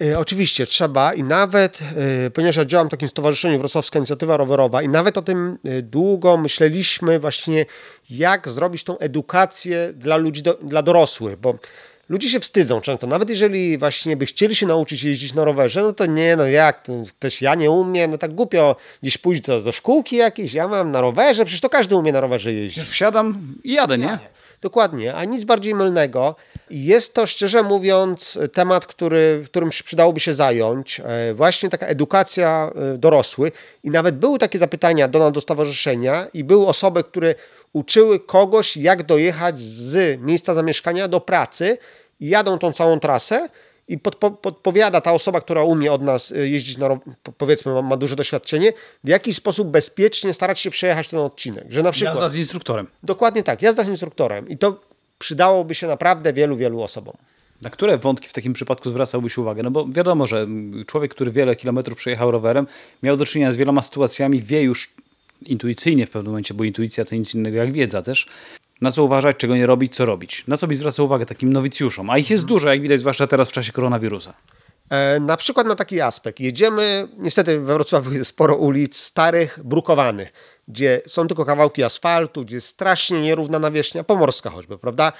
E, 0.00 0.18
oczywiście 0.18 0.66
trzeba 0.66 1.14
i 1.14 1.22
nawet, 1.22 1.78
e, 2.26 2.30
ponieważ 2.30 2.56
ja 2.56 2.64
działam 2.64 2.88
w 2.88 2.90
takim 2.90 3.08
stowarzyszeniu 3.08 3.58
Wrocławska 3.58 3.98
Inicjatywa 3.98 4.36
Rowerowa 4.36 4.82
i 4.82 4.88
nawet 4.88 5.18
o 5.18 5.22
tym 5.22 5.58
e, 5.64 5.82
długo 5.82 6.36
myśleliśmy 6.36 7.20
właśnie, 7.20 7.66
jak 8.10 8.48
zrobić 8.48 8.84
tą 8.84 8.98
edukację 8.98 9.92
dla 9.94 10.16
ludzi, 10.16 10.42
do, 10.42 10.54
dla 10.54 10.82
dorosłych, 10.82 11.36
bo 11.36 11.58
ludzie 12.08 12.28
się 12.28 12.40
wstydzą 12.40 12.80
często, 12.80 13.06
nawet 13.06 13.30
jeżeli 13.30 13.78
właśnie 13.78 14.16
by 14.16 14.26
chcieli 14.26 14.56
się 14.56 14.66
nauczyć 14.66 15.04
jeździć 15.04 15.34
na 15.34 15.44
rowerze, 15.44 15.82
no 15.82 15.92
to 15.92 16.06
nie, 16.06 16.36
no 16.36 16.46
jak, 16.46 16.86
też 17.18 17.42
ja 17.42 17.54
nie 17.54 17.70
umiem, 17.70 18.10
no 18.10 18.18
tak 18.18 18.34
głupio 18.34 18.76
gdzieś 19.02 19.18
pójść 19.18 19.40
do, 19.40 19.60
do 19.60 19.72
szkółki 19.72 20.16
jakiejś, 20.16 20.54
ja 20.54 20.68
mam 20.68 20.90
na 20.90 21.00
rowerze, 21.00 21.44
przecież 21.44 21.60
to 21.60 21.68
każdy 21.68 21.96
umie 21.96 22.12
na 22.12 22.20
rowerze 22.20 22.52
jeździć. 22.52 22.84
Wsiadam 22.84 23.54
i 23.64 23.72
jadę, 23.72 23.98
nie? 23.98 24.18
Dokładnie, 24.60 25.14
a 25.14 25.24
nic 25.24 25.44
bardziej 25.44 25.74
mylnego. 25.74 26.36
Jest 26.72 27.14
to 27.14 27.26
szczerze 27.26 27.62
mówiąc 27.62 28.38
temat, 28.52 28.86
który, 28.86 29.42
którym 29.46 29.70
przydałoby 29.70 30.20
się 30.20 30.34
zająć. 30.34 31.00
E, 31.00 31.34
właśnie 31.34 31.70
taka 31.70 31.86
edukacja 31.86 32.70
e, 32.94 32.98
dorosłych. 32.98 33.52
I 33.84 33.90
nawet 33.90 34.16
były 34.18 34.38
takie 34.38 34.58
zapytania 34.58 35.08
do 35.08 35.18
nas 35.18 35.32
do 35.32 35.40
stowarzyszenia 35.40 36.26
i 36.34 36.44
były 36.44 36.66
osoby, 36.66 37.04
które 37.04 37.34
uczyły 37.72 38.20
kogoś, 38.20 38.76
jak 38.76 39.02
dojechać 39.02 39.60
z 39.60 40.20
miejsca 40.20 40.54
zamieszkania 40.54 41.08
do 41.08 41.20
pracy 41.20 41.78
i 42.20 42.28
jadą 42.28 42.58
tą 42.58 42.72
całą 42.72 43.00
trasę 43.00 43.48
i 43.88 43.98
podpo, 43.98 44.30
podpowiada 44.30 45.00
ta 45.00 45.12
osoba, 45.12 45.40
która 45.40 45.64
umie 45.64 45.92
od 45.92 46.02
nas 46.02 46.30
y, 46.30 46.48
jeździć, 46.48 46.76
na, 46.76 46.88
powiedzmy, 47.38 47.72
ma, 47.72 47.82
ma, 47.82 47.96
duże 47.96 48.16
doświadczenie, 48.16 48.72
w 49.04 49.08
jaki 49.08 49.34
sposób 49.34 49.68
bezpiecznie 49.68 50.34
starać 50.34 50.60
się 50.60 50.70
przejechać 50.70 51.08
ten 51.08 51.18
odcinek. 51.18 51.64
Że 51.70 51.82
na 51.82 51.92
przykład, 51.92 52.14
jazda 52.14 52.28
z 52.28 52.36
instruktorem. 52.36 52.86
Dokładnie 53.02 53.42
tak, 53.42 53.62
jazda 53.62 53.84
z 53.84 53.88
instruktorem. 53.88 54.48
I 54.48 54.58
to 54.58 54.80
przydałoby 55.22 55.74
się 55.74 55.86
naprawdę 55.86 56.32
wielu, 56.32 56.56
wielu 56.56 56.82
osobom. 56.82 57.16
Na 57.62 57.70
które 57.70 57.98
wątki 57.98 58.28
w 58.28 58.32
takim 58.32 58.52
przypadku 58.52 58.90
zwracałbyś 58.90 59.38
uwagę? 59.38 59.62
No 59.62 59.70
bo 59.70 59.88
wiadomo, 59.88 60.26
że 60.26 60.46
człowiek, 60.86 61.14
który 61.14 61.30
wiele 61.30 61.56
kilometrów 61.56 61.98
przejechał 61.98 62.30
rowerem, 62.30 62.66
miał 63.02 63.16
do 63.16 63.26
czynienia 63.26 63.52
z 63.52 63.56
wieloma 63.56 63.82
sytuacjami, 63.82 64.40
wie 64.40 64.62
już 64.62 64.90
intuicyjnie 65.46 66.06
w 66.06 66.10
pewnym 66.10 66.32
momencie, 66.32 66.54
bo 66.54 66.64
intuicja 66.64 67.04
to 67.04 67.14
nic 67.14 67.34
innego 67.34 67.56
jak 67.56 67.72
wiedza 67.72 68.02
też, 68.02 68.26
na 68.80 68.92
co 68.92 69.04
uważać, 69.04 69.36
czego 69.36 69.56
nie 69.56 69.66
robić, 69.66 69.94
co 69.94 70.04
robić. 70.04 70.44
Na 70.46 70.56
co 70.56 70.66
byś 70.66 70.76
zwracał 70.76 71.06
uwagę 71.06 71.26
takim 71.26 71.52
nowicjuszom? 71.52 72.10
A 72.10 72.18
ich 72.18 72.30
jest 72.30 72.44
dużo, 72.44 72.68
jak 72.68 72.82
widać, 72.82 73.00
zwłaszcza 73.00 73.26
teraz 73.26 73.48
w 73.48 73.52
czasie 73.52 73.72
koronawirusa. 73.72 74.34
E, 74.92 75.20
na 75.20 75.36
przykład 75.36 75.66
na 75.66 75.74
taki 75.74 76.00
aspekt. 76.00 76.40
Jedziemy, 76.40 77.08
niestety 77.18 77.60
we 77.60 77.74
Wrocławiu 77.74 78.12
jest 78.12 78.30
sporo 78.30 78.56
ulic 78.56 78.96
starych, 78.96 79.58
brukowanych, 79.64 80.32
gdzie 80.68 81.02
są 81.06 81.26
tylko 81.26 81.44
kawałki 81.44 81.84
asfaltu, 81.84 82.44
gdzie 82.44 82.56
jest 82.56 82.66
strasznie 82.66 83.20
nierówna 83.20 83.58
nawierzchnia, 83.58 84.04
pomorska 84.04 84.50
choćby, 84.50 84.78
prawda? 84.78 85.12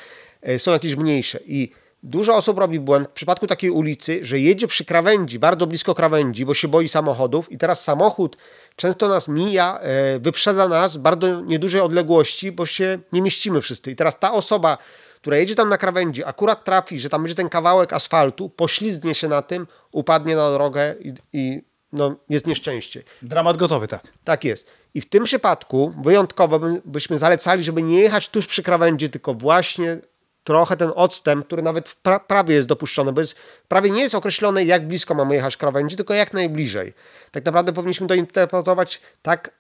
E, 0.43 0.59
są 0.59 0.73
jakieś 0.73 0.97
mniejsze 0.97 1.39
i 1.47 1.73
Dużo 2.05 2.37
osób 2.37 2.59
robi 2.59 2.81
błąd 2.81 3.09
w 3.09 3.13
przypadku 3.13 3.47
takiej 3.47 3.71
ulicy, 3.71 4.19
że 4.23 4.39
jedzie 4.39 4.67
przy 4.67 4.85
krawędzi, 4.85 5.39
bardzo 5.39 5.67
blisko 5.67 5.95
krawędzi, 5.95 6.45
bo 6.45 6.55
się 6.55 6.69
boi 6.69 6.89
samochodów 6.89 7.53
i 7.53 7.59
teraz 7.59 7.85
samochód 7.85 8.37
często 8.77 9.09
nas 9.09 9.29
mija, 9.29 9.79
e, 9.81 10.19
wyprzedza 10.19 10.69
nas 10.69 10.97
bardzo 10.97 11.41
niedużej 11.41 11.81
odległości, 11.81 12.53
bo 12.53 12.67
się 12.67 12.99
nie 13.13 13.23
mieścimy 13.23 13.61
wszyscy. 13.61 13.91
I 13.91 13.97
teraz 13.97 14.19
ta 14.19 14.33
osoba, 14.33 14.79
która 15.23 15.37
jedzie 15.37 15.55
tam 15.55 15.69
na 15.69 15.79
krawędzi, 15.79 16.25
akurat 16.25 16.65
trafi, 16.65 16.99
że 16.99 17.09
tam 17.09 17.23
będzie 17.23 17.35
ten 17.35 17.49
kawałek 17.49 17.93
asfaltu, 17.93 18.49
poślizgnie 18.49 19.15
się 19.15 19.29
na 19.29 19.43
tym, 19.43 19.67
upadnie 19.93 20.37
na 20.37 20.53
drogę 20.53 20.95
i, 21.01 21.13
i 21.33 21.63
no, 21.93 22.17
jest 22.29 22.47
nieszczęście. 22.47 23.03
Dramat 23.23 23.57
gotowy, 23.57 23.89
tak. 23.89 24.03
Tak 24.25 24.45
jest. 24.45 24.71
I 24.95 25.01
w 25.01 25.09
tym 25.09 25.25
przypadku 25.25 25.95
wyjątkowo 26.03 26.61
byśmy 26.85 27.19
zalecali, 27.19 27.65
żeby 27.65 27.83
nie 27.83 28.01
jechać 28.01 28.29
tuż 28.29 28.47
przy 28.47 28.63
krawędzi, 28.63 29.11
tylko 29.11 29.35
właśnie 29.35 29.99
trochę 30.45 30.77
ten 30.77 30.93
odstęp, 30.95 31.47
który 31.47 31.63
nawet 31.63 31.89
w 31.89 31.97
pra 31.97 32.21
prawie 32.21 32.55
jest 32.55 32.69
dopuszczony, 32.69 33.13
bo 33.13 33.21
jest, 33.21 33.37
prawie 33.69 33.91
nie 33.91 34.03
jest 34.03 34.15
określone, 34.15 34.65
jak 34.65 34.87
blisko 34.87 35.15
mamy 35.15 35.35
jechać 35.35 35.57
krawędzi, 35.57 35.97
tylko 35.97 36.15
jak 36.15 36.33
najbliżej. 36.33 36.93
Tak 37.31 37.45
naprawdę 37.45 37.73
powinniśmy 37.73 38.07
to 38.07 38.15
interpretować 38.15 39.01
tak, 39.23 39.51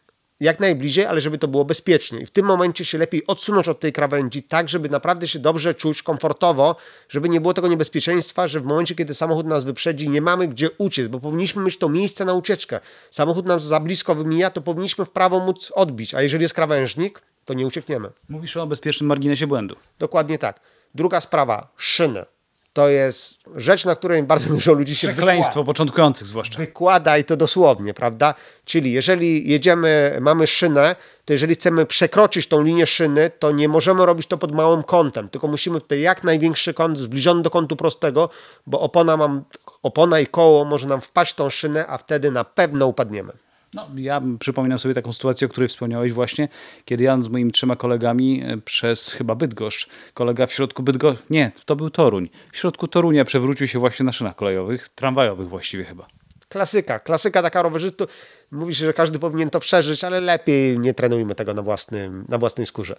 jak 0.42 0.60
najbliżej, 0.60 1.06
ale 1.06 1.20
żeby 1.20 1.38
to 1.38 1.48
było 1.48 1.64
bezpiecznie. 1.64 2.20
I 2.20 2.26
w 2.26 2.30
tym 2.30 2.46
momencie 2.46 2.84
się 2.84 2.98
lepiej 2.98 3.26
odsunąć 3.26 3.68
od 3.68 3.80
tej 3.80 3.92
krawędzi, 3.92 4.42
tak, 4.42 4.68
żeby 4.68 4.88
naprawdę 4.88 5.28
się 5.28 5.38
dobrze 5.38 5.74
czuć, 5.74 6.02
komfortowo, 6.02 6.76
żeby 7.08 7.28
nie 7.28 7.40
było 7.40 7.54
tego 7.54 7.68
niebezpieczeństwa, 7.68 8.46
że 8.46 8.60
w 8.60 8.64
momencie, 8.64 8.94
kiedy 8.94 9.14
samochód 9.14 9.46
nas 9.46 9.64
wyprzedzi, 9.64 10.08
nie 10.08 10.20
mamy 10.20 10.48
gdzie 10.48 10.70
uciec, 10.78 11.08
bo 11.08 11.20
powinniśmy 11.20 11.62
mieć 11.62 11.78
to 11.78 11.88
miejsce 11.88 12.24
na 12.24 12.34
ucieczkę. 12.34 12.80
Samochód 13.10 13.46
nam 13.46 13.60
za 13.60 13.80
blisko 13.80 14.14
wymija, 14.14 14.50
to 14.50 14.60
powinniśmy 14.60 15.04
w 15.04 15.10
prawo 15.10 15.40
móc 15.40 15.72
odbić, 15.74 16.14
a 16.14 16.22
jeżeli 16.22 16.42
jest 16.42 16.54
krawężnik, 16.54 17.22
to 17.44 17.54
nie 17.54 17.66
uciekniemy. 17.66 18.10
Mówisz 18.28 18.56
o 18.56 18.66
bezpiecznym 18.66 19.08
marginesie 19.08 19.46
błędu. 19.46 19.76
Dokładnie 19.98 20.38
tak. 20.38 20.60
Druga 20.94 21.20
sprawa, 21.20 21.72
szyny. 21.76 22.24
To 22.72 22.88
jest 22.88 23.42
rzecz, 23.56 23.84
na 23.84 23.96
której 23.96 24.22
bardzo 24.22 24.48
dużo 24.54 24.72
ludzi 24.72 24.96
się 24.96 25.08
Przekleństwo 25.08 25.50
wykłada. 25.50 25.66
początkujących 25.66 26.26
zwłaszcza. 26.26 26.58
Wykłada 26.58 27.18
i 27.18 27.24
to 27.24 27.36
dosłownie, 27.36 27.94
prawda? 27.94 28.34
Czyli 28.64 28.92
jeżeli 28.92 29.50
jedziemy, 29.50 30.18
mamy 30.20 30.46
szynę, 30.46 30.96
to 31.24 31.32
jeżeli 31.32 31.54
chcemy 31.54 31.86
przekroczyć 31.86 32.46
tą 32.46 32.62
linię 32.62 32.86
szyny, 32.86 33.30
to 33.38 33.52
nie 33.52 33.68
możemy 33.68 34.06
robić 34.06 34.26
to 34.26 34.38
pod 34.38 34.52
małym 34.52 34.82
kątem, 34.82 35.28
tylko 35.28 35.48
musimy 35.48 35.80
tutaj 35.80 36.00
jak 36.00 36.24
największy 36.24 36.74
kąt, 36.74 36.98
zbliżony 36.98 37.42
do 37.42 37.50
kątu 37.50 37.76
prostego, 37.76 38.28
bo 38.66 38.80
opona, 38.80 39.16
mam, 39.16 39.44
opona 39.82 40.20
i 40.20 40.26
koło 40.26 40.64
może 40.64 40.86
nam 40.86 41.00
wpaść 41.00 41.34
tą 41.34 41.50
szynę, 41.50 41.86
a 41.86 41.98
wtedy 41.98 42.30
na 42.30 42.44
pewno 42.44 42.86
upadniemy. 42.86 43.32
No, 43.74 43.88
ja 43.96 44.22
przypominam 44.38 44.78
sobie 44.78 44.94
taką 44.94 45.12
sytuację, 45.12 45.46
o 45.46 45.50
której 45.50 45.68
wspomniałeś 45.68 46.12
właśnie, 46.12 46.48
kiedy 46.84 47.04
ja 47.04 47.22
z 47.22 47.28
moimi 47.28 47.52
trzema 47.52 47.76
kolegami 47.76 48.42
e, 48.44 48.58
przez 48.58 49.12
chyba 49.12 49.34
Bydgoszcz, 49.34 49.88
kolega 50.14 50.46
w 50.46 50.52
środku 50.52 50.82
Bydgoszcz, 50.82 51.22
nie, 51.30 51.52
to 51.66 51.76
był 51.76 51.90
Toruń, 51.90 52.28
w 52.52 52.56
środku 52.56 52.88
Torunia 52.88 53.24
przewrócił 53.24 53.66
się 53.66 53.78
właśnie 53.78 54.06
na 54.06 54.12
szynach 54.12 54.36
kolejowych, 54.36 54.88
tramwajowych 54.88 55.48
właściwie 55.48 55.84
chyba. 55.84 56.06
Klasyka, 56.48 56.98
klasyka 56.98 57.42
taka 57.42 57.62
rowerzystów. 57.62 58.08
Mówi 58.50 58.74
się, 58.74 58.86
że 58.86 58.92
każdy 58.92 59.18
powinien 59.18 59.50
to 59.50 59.60
przeżyć, 59.60 60.04
ale 60.04 60.20
lepiej 60.20 60.78
nie 60.78 60.94
trenujmy 60.94 61.34
tego 61.34 61.54
na, 61.54 61.62
własnym, 61.62 62.24
na 62.28 62.38
własnej 62.38 62.66
skórze. 62.66 62.96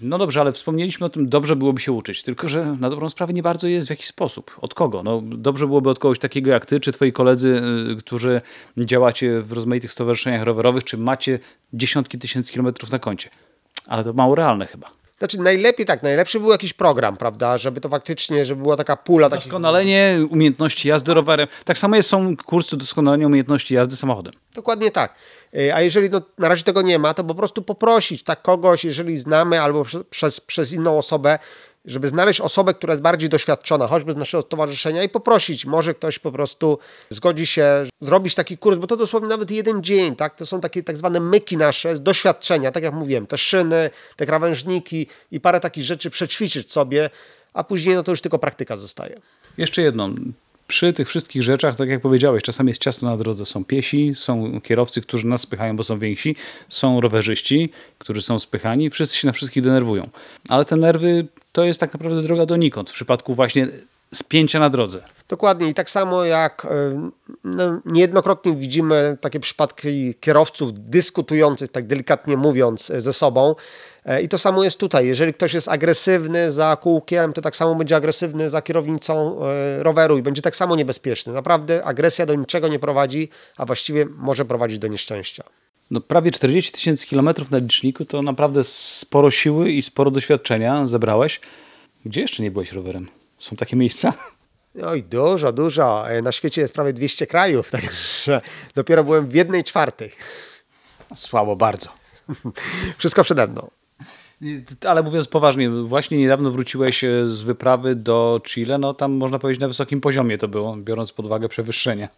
No 0.00 0.18
dobrze, 0.18 0.40
ale 0.40 0.52
wspomnieliśmy 0.52 1.06
o 1.06 1.10
tym, 1.10 1.28
dobrze 1.28 1.56
byłoby 1.56 1.80
się 1.80 1.92
uczyć, 1.92 2.22
tylko 2.22 2.48
że 2.48 2.76
na 2.80 2.90
dobrą 2.90 3.08
sprawę 3.08 3.32
nie 3.32 3.42
bardzo 3.42 3.68
jest 3.68 3.86
w 3.86 3.90
jakiś 3.90 4.06
sposób. 4.06 4.56
Od 4.60 4.74
kogo? 4.74 5.02
No, 5.02 5.22
dobrze 5.24 5.66
byłoby 5.66 5.90
od 5.90 5.98
kogoś 5.98 6.18
takiego 6.18 6.50
jak 6.50 6.66
ty, 6.66 6.80
czy 6.80 6.92
twoi 6.92 7.12
koledzy, 7.12 7.62
y, 7.92 7.96
którzy 7.96 8.40
działacie 8.76 9.42
w 9.42 9.52
rozmaitych 9.52 9.92
stowarzyszeniach 9.92 10.42
rowerowych, 10.42 10.84
czy 10.84 10.98
macie 10.98 11.38
dziesiątki 11.72 12.18
tysięcy 12.18 12.52
kilometrów 12.52 12.90
na 12.90 12.98
koncie. 12.98 13.30
Ale 13.86 14.04
to 14.04 14.12
mało 14.12 14.34
realne 14.34 14.66
chyba. 14.66 15.01
Znaczy 15.22 15.40
najlepiej 15.40 15.86
tak, 15.86 16.02
najlepszy 16.02 16.40
był 16.40 16.50
jakiś 16.50 16.72
program, 16.72 17.16
prawda, 17.16 17.58
żeby 17.58 17.80
to 17.80 17.88
faktycznie, 17.88 18.46
żeby 18.46 18.62
była 18.62 18.76
taka 18.76 18.96
pula. 18.96 19.30
Takich... 19.30 19.46
Doskonalenie 19.46 20.26
umiejętności 20.30 20.88
jazdy 20.88 21.14
rowerem. 21.14 21.48
Tak 21.64 21.78
samo 21.78 21.96
jest, 21.96 22.08
są 22.08 22.36
kursy 22.36 22.76
doskonalenia 22.76 23.26
umiejętności 23.26 23.74
jazdy 23.74 23.96
samochodem. 23.96 24.32
Dokładnie 24.54 24.90
tak. 24.90 25.14
Y, 25.54 25.74
a 25.74 25.80
jeżeli 25.80 26.10
no, 26.10 26.22
na 26.38 26.48
razie 26.48 26.64
tego 26.64 26.82
nie 26.82 26.98
ma, 26.98 27.14
to 27.14 27.24
po 27.24 27.34
prostu 27.34 27.62
poprosić 27.62 28.22
tak 28.22 28.42
kogoś, 28.42 28.84
jeżeli 28.84 29.18
znamy 29.18 29.60
albo 29.60 29.84
przez, 30.10 30.40
przez 30.40 30.72
inną 30.72 30.98
osobę, 30.98 31.38
żeby 31.84 32.08
znaleźć 32.08 32.40
osobę, 32.40 32.74
która 32.74 32.92
jest 32.92 33.02
bardziej 33.02 33.28
doświadczona, 33.28 33.86
choćby 33.86 34.12
z 34.12 34.16
naszego 34.16 34.42
stowarzyszenia 34.42 35.02
i 35.02 35.08
poprosić, 35.08 35.66
może 35.66 35.94
ktoś 35.94 36.18
po 36.18 36.32
prostu 36.32 36.78
zgodzi 37.10 37.46
się 37.46 37.82
zrobić 38.00 38.34
taki 38.34 38.58
kurs, 38.58 38.78
bo 38.78 38.86
to 38.86 38.96
dosłownie 38.96 39.28
nawet 39.28 39.50
jeden 39.50 39.82
dzień, 39.82 40.16
tak? 40.16 40.34
To 40.34 40.46
są 40.46 40.60
takie 40.60 40.82
tak 40.82 40.96
zwane 40.96 41.20
myki 41.20 41.56
nasze 41.56 41.98
doświadczenia, 41.98 42.72
tak 42.72 42.82
jak 42.82 42.94
mówiłem, 42.94 43.26
te 43.26 43.38
szyny, 43.38 43.90
te 44.16 44.26
krawężniki 44.26 45.06
i 45.30 45.40
parę 45.40 45.60
takich 45.60 45.84
rzeczy 45.84 46.10
przećwiczyć 46.10 46.72
sobie, 46.72 47.10
a 47.54 47.64
później 47.64 47.94
no 47.94 48.02
to 48.02 48.12
już 48.12 48.20
tylko 48.20 48.38
praktyka 48.38 48.76
zostaje. 48.76 49.20
Jeszcze 49.58 49.82
jedno, 49.82 50.10
przy 50.68 50.92
tych 50.92 51.08
wszystkich 51.08 51.42
rzeczach, 51.42 51.76
tak 51.76 51.88
jak 51.88 52.00
powiedziałeś, 52.00 52.42
czasami 52.42 52.68
jest 52.68 52.80
ciasno 52.80 53.10
na 53.10 53.16
drodze. 53.16 53.44
Są 53.44 53.64
piesi, 53.64 54.12
są 54.14 54.60
kierowcy, 54.60 55.02
którzy 55.02 55.26
nas 55.26 55.40
spychają, 55.40 55.76
bo 55.76 55.84
są 55.84 55.98
więksi, 55.98 56.36
są 56.68 57.00
rowerzyści, 57.00 57.70
którzy 57.98 58.22
są 58.22 58.38
spychani, 58.38 58.90
wszyscy 58.90 59.16
się 59.16 59.26
na 59.26 59.32
wszystkich 59.32 59.62
denerwują. 59.62 60.08
Ale 60.48 60.64
te 60.64 60.76
nerwy 60.76 61.26
to 61.52 61.64
jest 61.64 61.80
tak 61.80 61.92
naprawdę 61.92 62.22
droga 62.22 62.46
donikąd 62.46 62.90
w 62.90 62.92
przypadku 62.92 63.34
właśnie 63.34 63.68
spięcia 64.14 64.58
na 64.58 64.70
drodze. 64.70 65.02
Dokładnie 65.28 65.68
i 65.68 65.74
tak 65.74 65.90
samo 65.90 66.24
jak 66.24 66.64
e, 66.64 67.10
no, 67.44 67.80
niejednokrotnie 67.84 68.52
widzimy 68.52 69.18
takie 69.20 69.40
przypadki 69.40 70.14
kierowców 70.20 70.70
dyskutujących, 70.74 71.68
tak 71.68 71.86
delikatnie 71.86 72.36
mówiąc, 72.36 72.92
ze 72.96 73.12
sobą. 73.12 73.54
E, 74.04 74.22
I 74.22 74.28
to 74.28 74.38
samo 74.38 74.64
jest 74.64 74.78
tutaj. 74.78 75.06
Jeżeli 75.06 75.34
ktoś 75.34 75.54
jest 75.54 75.68
agresywny 75.68 76.52
za 76.52 76.76
kółkiem, 76.76 77.32
to 77.32 77.42
tak 77.42 77.56
samo 77.56 77.74
będzie 77.74 77.96
agresywny 77.96 78.50
za 78.50 78.62
kierownicą 78.62 79.38
e, 79.42 79.82
roweru 79.82 80.18
i 80.18 80.22
będzie 80.22 80.42
tak 80.42 80.56
samo 80.56 80.76
niebezpieczny. 80.76 81.32
Naprawdę 81.32 81.84
agresja 81.84 82.26
do 82.26 82.34
niczego 82.34 82.68
nie 82.68 82.78
prowadzi, 82.78 83.28
a 83.56 83.66
właściwie 83.66 84.06
może 84.06 84.44
prowadzić 84.44 84.78
do 84.78 84.88
nieszczęścia. 84.88 85.44
No, 85.90 86.00
prawie 86.00 86.30
40 86.30 86.72
tysięcy 86.72 87.06
kilometrów 87.06 87.50
na 87.50 87.58
liczniku 87.58 88.04
to 88.04 88.22
naprawdę 88.22 88.64
sporo 88.64 89.30
siły 89.30 89.70
i 89.70 89.82
sporo 89.82 90.10
doświadczenia 90.10 90.86
zebrałeś. 90.86 91.40
Gdzie 92.04 92.20
jeszcze 92.20 92.42
nie 92.42 92.50
byłeś 92.50 92.72
rowerem? 92.72 93.21
Są 93.42 93.56
takie 93.56 93.76
miejsca? 93.76 94.14
Oj, 94.84 95.02
dużo, 95.02 95.52
dużo. 95.52 96.10
E, 96.10 96.22
na 96.22 96.32
świecie 96.32 96.60
jest 96.60 96.74
prawie 96.74 96.92
200 96.92 97.26
krajów, 97.26 97.70
także 97.80 98.40
dopiero 98.74 99.04
byłem 99.04 99.28
w 99.28 99.34
jednej 99.34 99.64
czwartej. 99.64 100.12
Słabo 101.14 101.56
bardzo. 101.56 101.88
Wszystko 102.98 103.24
przede 103.24 103.46
mną. 103.46 103.70
Ale 104.86 105.02
mówiąc 105.02 105.28
poważnie, 105.28 105.70
właśnie 105.70 106.18
niedawno 106.18 106.50
wróciłeś 106.50 107.04
e, 107.04 107.28
z 107.28 107.42
wyprawy 107.42 107.94
do 107.94 108.40
Chile, 108.44 108.78
no 108.78 108.94
tam 108.94 109.12
można 109.12 109.38
powiedzieć 109.38 109.60
na 109.60 109.68
wysokim 109.68 110.00
poziomie 110.00 110.38
to 110.38 110.48
było, 110.48 110.76
biorąc 110.76 111.12
pod 111.12 111.26
uwagę 111.26 111.48
przewyższenie. 111.48 112.08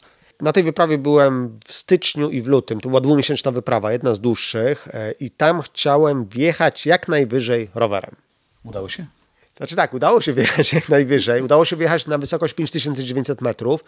Na 0.41 0.53
tej 0.53 0.63
wyprawie 0.63 0.99
byłem 0.99 1.59
w 1.67 1.73
styczniu 1.73 2.31
i 2.31 2.43
w 2.43 2.47
lutym. 2.47 2.81
To 2.81 2.89
była 2.89 3.01
dwumiesięczna 3.01 3.51
wyprawa, 3.51 3.93
jedna 3.93 4.15
z 4.15 4.21
dłuższych 4.21 4.89
e, 4.89 5.13
i 5.13 5.31
tam 5.31 5.63
chciałem 5.63 6.25
wjechać 6.25 6.87
jak 6.87 7.09
najwyżej 7.09 7.71
rowerem. 7.75 8.17
Udało 8.65 8.89
się? 8.89 9.07
Znaczy 9.57 9.77
tak, 9.77 9.95
udało 9.95 10.21
się 10.21 10.33
wjechać 10.33 10.73
jak 10.79 10.89
najwyżej. 10.89 11.43
Udało 11.43 11.65
się 11.65 11.77
wjechać 11.77 12.07
na 12.07 12.19
wysokość 12.19 12.55
5900 12.55 13.41
metrów. 13.41 13.85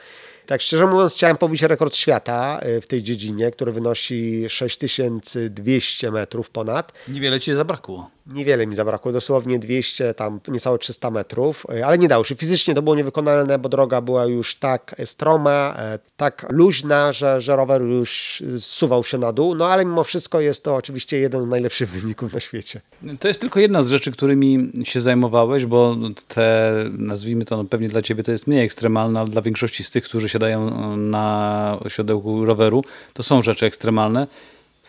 Tak 0.46 0.60
szczerze 0.60 0.86
mówiąc, 0.86 1.12
chciałem 1.12 1.36
pobić 1.36 1.62
rekord 1.62 1.96
świata 1.96 2.60
y, 2.66 2.80
w 2.80 2.86
tej 2.86 3.02
dziedzinie, 3.02 3.50
który 3.50 3.72
wynosi 3.72 4.44
6200 4.48 6.10
metrów 6.10 6.50
ponad. 6.50 6.92
Niewiele 7.08 7.40
ci 7.40 7.54
zabrakło. 7.54 8.15
Niewiele 8.26 8.66
mi 8.66 8.74
zabrakło, 8.74 9.12
dosłownie 9.12 9.58
200, 9.58 10.14
tam 10.14 10.40
niecałe 10.48 10.78
300 10.78 11.10
metrów, 11.10 11.66
y, 11.74 11.84
ale 11.84 11.98
nie 11.98 12.08
dało 12.08 12.24
się. 12.24 12.34
Fizycznie 12.34 12.74
to 12.74 12.82
było 12.82 12.96
niewykonalne, 12.96 13.58
bo 13.58 13.68
droga 13.68 14.00
była 14.00 14.26
już 14.26 14.54
tak 14.54 14.96
stroma, 15.04 15.76
y, 15.94 15.98
tak 16.16 16.46
luźna, 16.50 17.12
że, 17.12 17.40
że 17.40 17.56
rower 17.56 17.82
już 17.82 18.42
zsuwał 18.58 19.04
się 19.04 19.18
na 19.18 19.32
dół. 19.32 19.54
No 19.54 19.66
ale 19.66 19.84
mimo 19.84 20.04
wszystko 20.04 20.40
jest 20.40 20.64
to 20.64 20.74
oczywiście 20.74 21.18
jeden 21.18 21.42
z 21.42 21.46
najlepszych 21.46 21.90
wyników 22.00 22.32
na 22.32 22.40
świecie. 22.40 22.80
To 23.20 23.28
jest 23.28 23.40
tylko 23.40 23.60
jedna 23.60 23.82
z 23.82 23.88
rzeczy, 23.88 24.12
którymi 24.12 24.72
się 24.84 25.00
zajmowałeś, 25.00 25.66
bo 25.66 25.96
te, 26.28 26.72
nazwijmy 26.98 27.44
to, 27.44 27.56
no 27.56 27.64
pewnie 27.64 27.88
dla 27.88 28.02
ciebie 28.02 28.22
to 28.22 28.32
jest 28.32 28.46
mniej 28.46 28.64
ekstremalne, 28.64 29.20
ale 29.20 29.28
dla 29.28 29.42
większości 29.42 29.84
z 29.84 29.90
tych, 29.90 30.04
którzy 30.04 30.28
siadają 30.28 30.96
na 30.96 31.78
siodełku 31.88 32.44
roweru, 32.44 32.84
to 33.12 33.22
są 33.22 33.42
rzeczy 33.42 33.66
ekstremalne. 33.66 34.26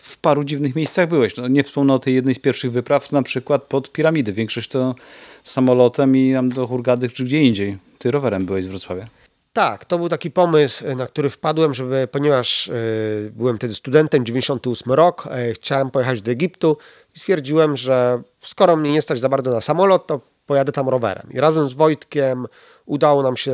W 0.08 0.16
paru 0.16 0.44
dziwnych 0.44 0.76
miejscach 0.76 1.08
byłeś. 1.08 1.36
No, 1.36 1.48
nie 1.48 1.64
wspomnę 1.64 1.94
o 1.94 1.98
tej 1.98 2.14
jednej 2.14 2.34
z 2.34 2.38
pierwszych 2.38 2.72
wypraw, 2.72 3.12
na 3.12 3.22
przykład 3.22 3.62
pod 3.62 3.92
piramidy. 3.92 4.32
Większość 4.32 4.68
to 4.68 4.94
samolotem 5.44 6.16
i 6.16 6.32
tam 6.32 6.48
do 6.48 6.66
Hurgady 6.66 7.08
czy 7.08 7.24
gdzie 7.24 7.40
indziej. 7.40 7.78
Ty 7.98 8.10
rowerem 8.10 8.46
byłeś 8.46 8.64
z 8.64 8.68
Wrocławia. 8.68 9.06
Tak, 9.52 9.84
to 9.84 9.98
był 9.98 10.08
taki 10.08 10.30
pomysł, 10.30 10.96
na 10.96 11.06
który 11.06 11.30
wpadłem, 11.30 11.74
żeby, 11.74 12.08
ponieważ 12.12 12.68
y, 12.68 13.32
byłem 13.36 13.56
wtedy 13.56 13.74
studentem, 13.74 14.24
98 14.24 14.92
rok, 14.92 15.26
y, 15.26 15.54
chciałem 15.54 15.90
pojechać 15.90 16.22
do 16.22 16.30
Egiptu 16.30 16.76
i 17.16 17.18
stwierdziłem, 17.18 17.76
że 17.76 18.22
skoro 18.42 18.76
mnie 18.76 18.92
nie 18.92 19.02
stać 19.02 19.20
za 19.20 19.28
bardzo 19.28 19.50
na 19.50 19.60
samolot, 19.60 20.06
to 20.06 20.20
pojadę 20.48 20.72
tam 20.72 20.88
rowerem. 20.88 21.28
I 21.30 21.40
razem 21.40 21.68
z 21.68 21.72
Wojtkiem 21.72 22.46
udało 22.86 23.22
nam 23.22 23.36
się 23.36 23.52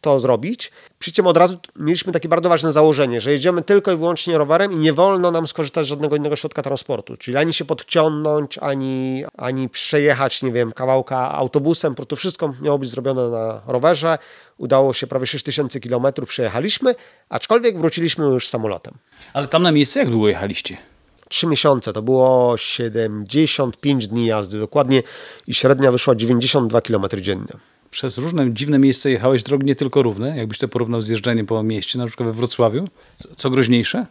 to 0.00 0.20
zrobić. 0.20 0.72
Przy 0.98 1.12
czym 1.12 1.26
od 1.26 1.36
razu 1.36 1.58
mieliśmy 1.76 2.12
takie 2.12 2.28
bardzo 2.28 2.48
ważne 2.48 2.72
założenie, 2.72 3.20
że 3.20 3.32
jedziemy 3.32 3.62
tylko 3.62 3.92
i 3.92 3.96
wyłącznie 3.96 4.38
rowerem 4.38 4.72
i 4.72 4.76
nie 4.76 4.92
wolno 4.92 5.30
nam 5.30 5.46
skorzystać 5.46 5.86
z 5.86 5.88
żadnego 5.88 6.16
innego 6.16 6.36
środka 6.36 6.62
transportu. 6.62 7.16
Czyli 7.16 7.36
ani 7.36 7.52
się 7.54 7.64
podciągnąć, 7.64 8.58
ani, 8.58 9.24
ani 9.36 9.68
przejechać, 9.68 10.42
nie 10.42 10.52
wiem, 10.52 10.72
kawałka 10.72 11.32
autobusem. 11.32 11.94
To 11.94 12.16
wszystko 12.16 12.54
miało 12.62 12.78
być 12.78 12.90
zrobione 12.90 13.28
na 13.28 13.62
rowerze. 13.66 14.18
Udało 14.58 14.92
się 14.92 15.06
prawie 15.06 15.26
6000 15.26 15.80
km 15.80 16.06
przejechaliśmy, 16.26 16.94
aczkolwiek 17.28 17.78
wróciliśmy 17.78 18.24
już 18.24 18.48
samolotem. 18.48 18.94
Ale 19.32 19.48
tam 19.48 19.62
na 19.62 19.72
miejsce 19.72 20.00
jak 20.00 20.10
długo 20.10 20.28
jechaliście? 20.28 20.91
Trzy 21.32 21.46
miesiące, 21.46 21.92
to 21.92 22.02
było 22.02 22.56
75 22.56 24.08
dni 24.08 24.26
jazdy 24.26 24.58
dokładnie 24.58 25.02
i 25.46 25.54
średnia 25.54 25.92
wyszła 25.92 26.14
92 26.14 26.80
km 26.80 27.04
dziennie 27.20 27.52
przez 27.90 28.18
różne 28.18 28.52
dziwne 28.52 28.78
miejsca 28.78 29.08
jechałeś, 29.08 29.42
drogi 29.42 29.66
nie 29.66 29.76
tylko 29.76 30.02
równe, 30.02 30.36
jakbyś 30.36 30.58
to 30.58 30.68
porównał 30.68 31.02
z 31.02 31.08
jeżdżeniem 31.08 31.46
po 31.46 31.62
mieście, 31.62 31.98
na 31.98 32.06
przykład 32.06 32.28
we 32.28 32.32
Wrocławiu. 32.32 32.88
Co 33.36 33.50
groźniejsze? 33.50 34.06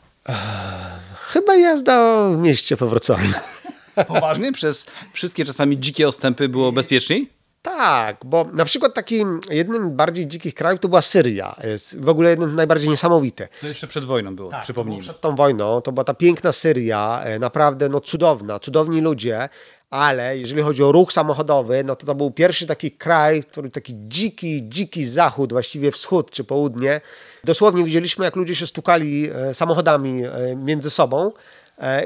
Chyba 1.15 1.55
jazda 1.55 2.29
w 2.29 2.37
mieście 2.37 2.77
po 2.77 2.87
Wrocławiu. 2.87 3.33
Poważnie? 4.07 4.51
Przez 4.51 4.87
wszystkie 5.13 5.45
czasami 5.45 5.79
dzikie 5.79 6.07
ostępy 6.07 6.49
było 6.49 6.71
bezpieczniej? 6.71 7.29
Tak, 7.61 8.17
bo 8.25 8.45
na 8.53 8.65
przykład 8.65 8.93
takim 8.93 9.39
jednym 9.49 9.95
bardziej 9.95 10.27
dzikich 10.27 10.53
krajów 10.53 10.79
to 10.79 10.89
była 10.89 11.01
Syria. 11.01 11.55
W 11.97 12.09
ogóle 12.09 12.29
jednym 12.29 12.55
najbardziej 12.55 12.89
niesamowite. 12.89 13.47
To 13.61 13.67
jeszcze 13.67 13.87
przed 13.87 14.05
wojną 14.05 14.35
było, 14.35 14.51
tak, 14.51 14.63
przypomnijmy. 14.63 15.03
Przed 15.03 15.21
tą 15.21 15.35
wojną 15.35 15.81
to 15.81 15.91
była 15.91 16.03
ta 16.03 16.13
piękna 16.13 16.51
Syria, 16.51 17.21
e, 17.23 17.39
naprawdę 17.39 17.89
no 17.89 17.99
cudowna, 17.99 18.59
cudowni 18.59 19.01
ludzie, 19.01 19.49
ale 19.89 20.37
jeżeli 20.37 20.61
chodzi 20.61 20.83
o 20.83 20.91
ruch 20.91 21.13
samochodowy, 21.13 21.83
no 21.83 21.95
to 21.95 22.05
to 22.05 22.15
był 22.15 22.31
pierwszy 22.31 22.67
taki 22.67 22.91
kraj, 22.91 23.43
który 23.43 23.69
taki 23.69 23.93
dziki, 23.97 24.69
dziki 24.69 25.05
zachód, 25.05 25.53
właściwie 25.53 25.91
wschód 25.91 26.31
czy 26.31 26.43
południe. 26.43 27.01
Dosłownie 27.43 27.83
widzieliśmy, 27.83 28.25
jak 28.25 28.35
ludzie 28.35 28.55
się 28.55 28.67
stukali 28.67 29.29
e, 29.33 29.53
samochodami 29.53 30.23
e, 30.25 30.55
między 30.55 30.89
sobą 30.89 31.31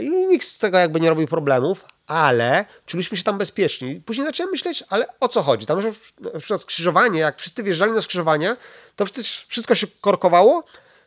i 0.01 0.09
nikt 0.09 0.47
z 0.47 0.57
tego 0.57 0.77
jakby 0.77 0.99
nie 0.99 1.09
robił 1.09 1.27
problemów, 1.27 1.85
ale 2.07 2.65
czuliśmy 2.85 3.17
się 3.17 3.23
tam 3.23 3.37
bezpieczni. 3.37 4.01
Później 4.05 4.27
zacząłem 4.27 4.51
myśleć, 4.51 4.83
ale 4.89 5.05
o 5.19 5.27
co 5.27 5.43
chodzi? 5.43 5.65
Tam 5.65 5.83
na 6.33 6.39
przykład 6.39 6.61
skrzyżowanie, 6.61 7.19
jak 7.19 7.39
wszyscy 7.39 7.63
wjeżdżali 7.63 7.91
na 7.91 8.01
skrzyżowanie, 8.01 8.55
to 8.95 9.05
wszystko 9.47 9.75
się 9.75 9.87
korkowało, 10.01 10.63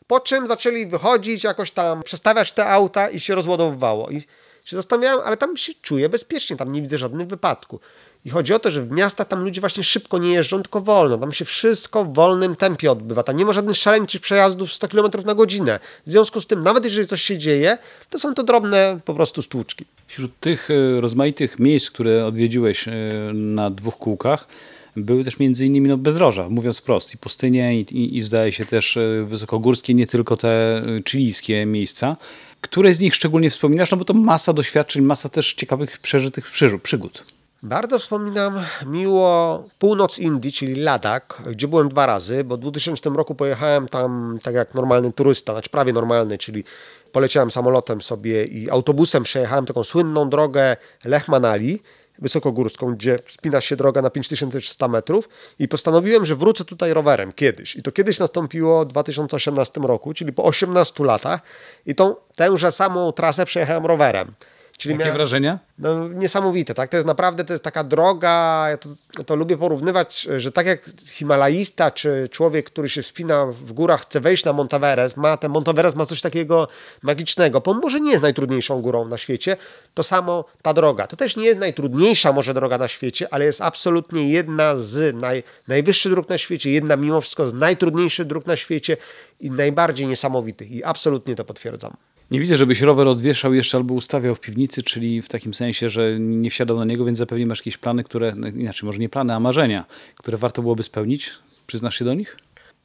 po 0.06 0.20
czym 0.20 0.46
zaczęli 0.46 0.86
wychodzić, 0.86 1.44
jakoś 1.44 1.70
tam 1.70 2.02
przestawiać 2.02 2.52
te 2.52 2.66
auta 2.66 3.10
i 3.10 3.20
się 3.20 3.34
rozładowywało. 3.34 4.10
I 4.10 4.20
się 4.64 4.76
zastanawiałem, 4.76 5.20
ale 5.24 5.36
tam 5.36 5.56
się 5.56 5.72
czuję 5.82 6.08
bezpiecznie, 6.08 6.56
tam 6.56 6.72
nie 6.72 6.82
widzę 6.82 6.98
żadnych 6.98 7.26
wypadków. 7.26 7.80
I 8.24 8.30
chodzi 8.30 8.54
o 8.54 8.58
to, 8.58 8.70
że 8.70 8.82
w 8.82 8.90
miastach 8.90 9.28
tam 9.28 9.44
ludzie 9.44 9.60
właśnie 9.60 9.84
szybko 9.84 10.18
nie 10.18 10.32
jeżdżą, 10.32 10.62
tylko 10.62 10.80
wolno. 10.80 11.18
Tam 11.18 11.32
się 11.32 11.44
wszystko 11.44 12.04
w 12.04 12.14
wolnym 12.14 12.56
tempie 12.56 12.92
odbywa. 12.92 13.22
Tam 13.22 13.36
nie 13.36 13.44
ma 13.44 13.52
żadnych 13.52 13.76
szaleńczych 13.76 14.20
przejazdów 14.20 14.72
100 14.72 14.88
km 14.88 15.10
na 15.24 15.34
godzinę. 15.34 15.80
W 16.06 16.10
związku 16.10 16.40
z 16.40 16.46
tym, 16.46 16.62
nawet 16.62 16.84
jeżeli 16.84 17.08
coś 17.08 17.22
się 17.22 17.38
dzieje, 17.38 17.78
to 18.10 18.18
są 18.18 18.34
to 18.34 18.42
drobne 18.42 19.00
po 19.04 19.14
prostu 19.14 19.42
stłuczki. 19.42 19.86
Wśród 20.08 20.40
tych 20.40 20.70
e, 20.70 21.00
rozmaitych 21.00 21.58
miejsc, 21.58 21.90
które 21.90 22.26
odwiedziłeś 22.26 22.88
e, 22.88 22.92
na 23.34 23.70
dwóch 23.70 23.98
kółkach, 23.98 24.48
były 24.96 25.24
też 25.24 25.38
między 25.38 25.66
innymi 25.66 25.88
no, 25.88 25.96
bezdroża, 25.96 26.48
mówiąc 26.48 26.78
wprost, 26.78 27.14
i 27.14 27.18
pustynie, 27.18 27.80
i, 27.80 27.80
i, 27.80 28.16
i 28.16 28.22
zdaje 28.22 28.52
się 28.52 28.66
też 28.66 28.96
e, 28.96 29.24
wysokogórskie, 29.24 29.94
nie 29.94 30.06
tylko 30.06 30.36
te 30.36 30.82
chilijskie 31.08 31.66
miejsca. 31.66 32.16
Które 32.60 32.94
z 32.94 33.00
nich 33.00 33.14
szczególnie 33.14 33.50
wspominasz? 33.50 33.90
No 33.90 33.96
bo 33.96 34.04
to 34.04 34.14
masa 34.14 34.52
doświadczeń, 34.52 35.02
masa 35.02 35.28
też 35.28 35.54
ciekawych 35.54 35.98
przeżytych 35.98 36.50
przygód. 36.82 37.37
Bardzo 37.62 37.98
wspominam 37.98 38.64
miło 38.86 39.64
północ 39.78 40.18
Indii, 40.18 40.52
czyli 40.52 40.74
Ladakh, 40.74 41.42
gdzie 41.50 41.68
byłem 41.68 41.88
dwa 41.88 42.06
razy, 42.06 42.44
bo 42.44 42.56
w 42.56 42.60
2000 42.60 43.10
roku 43.10 43.34
pojechałem 43.34 43.88
tam 43.88 44.38
tak 44.42 44.54
jak 44.54 44.74
normalny 44.74 45.12
turysta, 45.12 45.52
znaczy 45.52 45.70
prawie 45.70 45.92
normalny, 45.92 46.38
czyli 46.38 46.64
poleciałem 47.12 47.50
samolotem 47.50 48.02
sobie 48.02 48.44
i 48.44 48.70
autobusem 48.70 49.22
przejechałem 49.22 49.66
taką 49.66 49.84
słynną 49.84 50.30
drogę 50.30 50.76
Lech 51.04 51.28
Manali, 51.28 51.80
wysokogórską, 52.18 52.94
gdzie 52.94 53.18
wspina 53.24 53.60
się 53.60 53.76
droga 53.76 54.02
na 54.02 54.10
5300 54.10 54.88
metrów 54.88 55.28
i 55.58 55.68
postanowiłem, 55.68 56.26
że 56.26 56.36
wrócę 56.36 56.64
tutaj 56.64 56.94
rowerem 56.94 57.32
kiedyś. 57.32 57.76
I 57.76 57.82
to 57.82 57.92
kiedyś 57.92 58.18
nastąpiło 58.18 58.84
w 58.84 58.88
2018 58.88 59.80
roku, 59.80 60.14
czyli 60.14 60.32
po 60.32 60.44
18 60.44 61.04
latach 61.04 61.40
i 61.86 61.94
tą 61.94 62.14
tęże 62.36 62.72
samą 62.72 63.12
trasę 63.12 63.44
przejechałem 63.44 63.86
rowerem. 63.86 64.34
Czyli 64.78 64.92
Jakie 64.92 65.04
miałem, 65.04 65.16
wrażenia? 65.16 65.58
No, 65.78 66.08
niesamowite, 66.08 66.74
tak? 66.74 66.90
To 66.90 66.96
jest 66.96 67.06
naprawdę 67.06 67.44
to 67.44 67.52
jest 67.52 67.64
taka 67.64 67.84
droga, 67.84 68.66
ja 68.70 68.76
to, 68.76 68.88
to 69.24 69.36
lubię 69.36 69.56
porównywać, 69.56 70.28
że 70.36 70.52
tak 70.52 70.66
jak 70.66 70.90
Himalajista, 71.06 71.90
czy 71.90 72.28
człowiek, 72.30 72.66
który 72.66 72.88
się 72.88 73.02
wspina 73.02 73.46
w 73.46 73.72
górach, 73.72 74.02
chce 74.02 74.20
wejść 74.20 74.44
na 74.44 74.52
Monteverest, 74.52 75.16
ma 75.16 75.36
ten 75.36 75.50
Monteverest 75.50 75.96
ma 75.96 76.06
coś 76.06 76.20
takiego 76.20 76.68
magicznego, 77.02 77.60
bo 77.60 77.74
może 77.74 78.00
nie 78.00 78.10
jest 78.10 78.22
najtrudniejszą 78.22 78.82
górą 78.82 79.08
na 79.08 79.18
świecie, 79.18 79.56
to 79.94 80.02
samo 80.02 80.44
ta 80.62 80.74
droga. 80.74 81.06
To 81.06 81.16
też 81.16 81.36
nie 81.36 81.44
jest 81.44 81.58
najtrudniejsza 81.58 82.32
może 82.32 82.54
droga 82.54 82.78
na 82.78 82.88
świecie, 82.88 83.28
ale 83.30 83.44
jest 83.44 83.62
absolutnie 83.62 84.30
jedna 84.30 84.76
z 84.76 85.16
naj, 85.16 85.42
najwyższych 85.68 86.12
dróg 86.12 86.28
na 86.28 86.38
świecie, 86.38 86.70
jedna 86.70 86.96
mimo 86.96 87.20
wszystko 87.20 87.48
z 87.48 87.54
najtrudniejszych 87.54 88.26
dróg 88.26 88.46
na 88.46 88.56
świecie 88.56 88.96
i 89.40 89.50
najbardziej 89.50 90.06
niesamowitych 90.06 90.70
i 90.70 90.84
absolutnie 90.84 91.34
to 91.34 91.44
potwierdzam. 91.44 91.96
Nie 92.30 92.40
widzę, 92.40 92.56
żebyś 92.56 92.80
rower 92.80 93.08
odwieszał 93.08 93.54
jeszcze 93.54 93.76
albo 93.76 93.94
ustawiał 93.94 94.34
w 94.34 94.40
piwnicy, 94.40 94.82
czyli 94.82 95.22
w 95.22 95.28
takim 95.28 95.54
sensie, 95.54 95.88
że 95.88 96.20
nie 96.20 96.50
wsiadał 96.50 96.76
na 96.78 96.84
niego, 96.84 97.04
więc 97.04 97.18
zapewne 97.18 97.46
masz 97.46 97.58
jakieś 97.58 97.76
plany, 97.78 98.04
które, 98.04 98.32
no 98.36 98.48
inaczej 98.48 98.86
może 98.86 98.98
nie 98.98 99.08
plany, 99.08 99.34
a 99.34 99.40
marzenia, 99.40 99.84
które 100.16 100.38
warto 100.38 100.62
byłoby 100.62 100.82
spełnić. 100.82 101.30
Przyznasz 101.66 101.98
się 101.98 102.04
do 102.04 102.14
nich? 102.14 102.36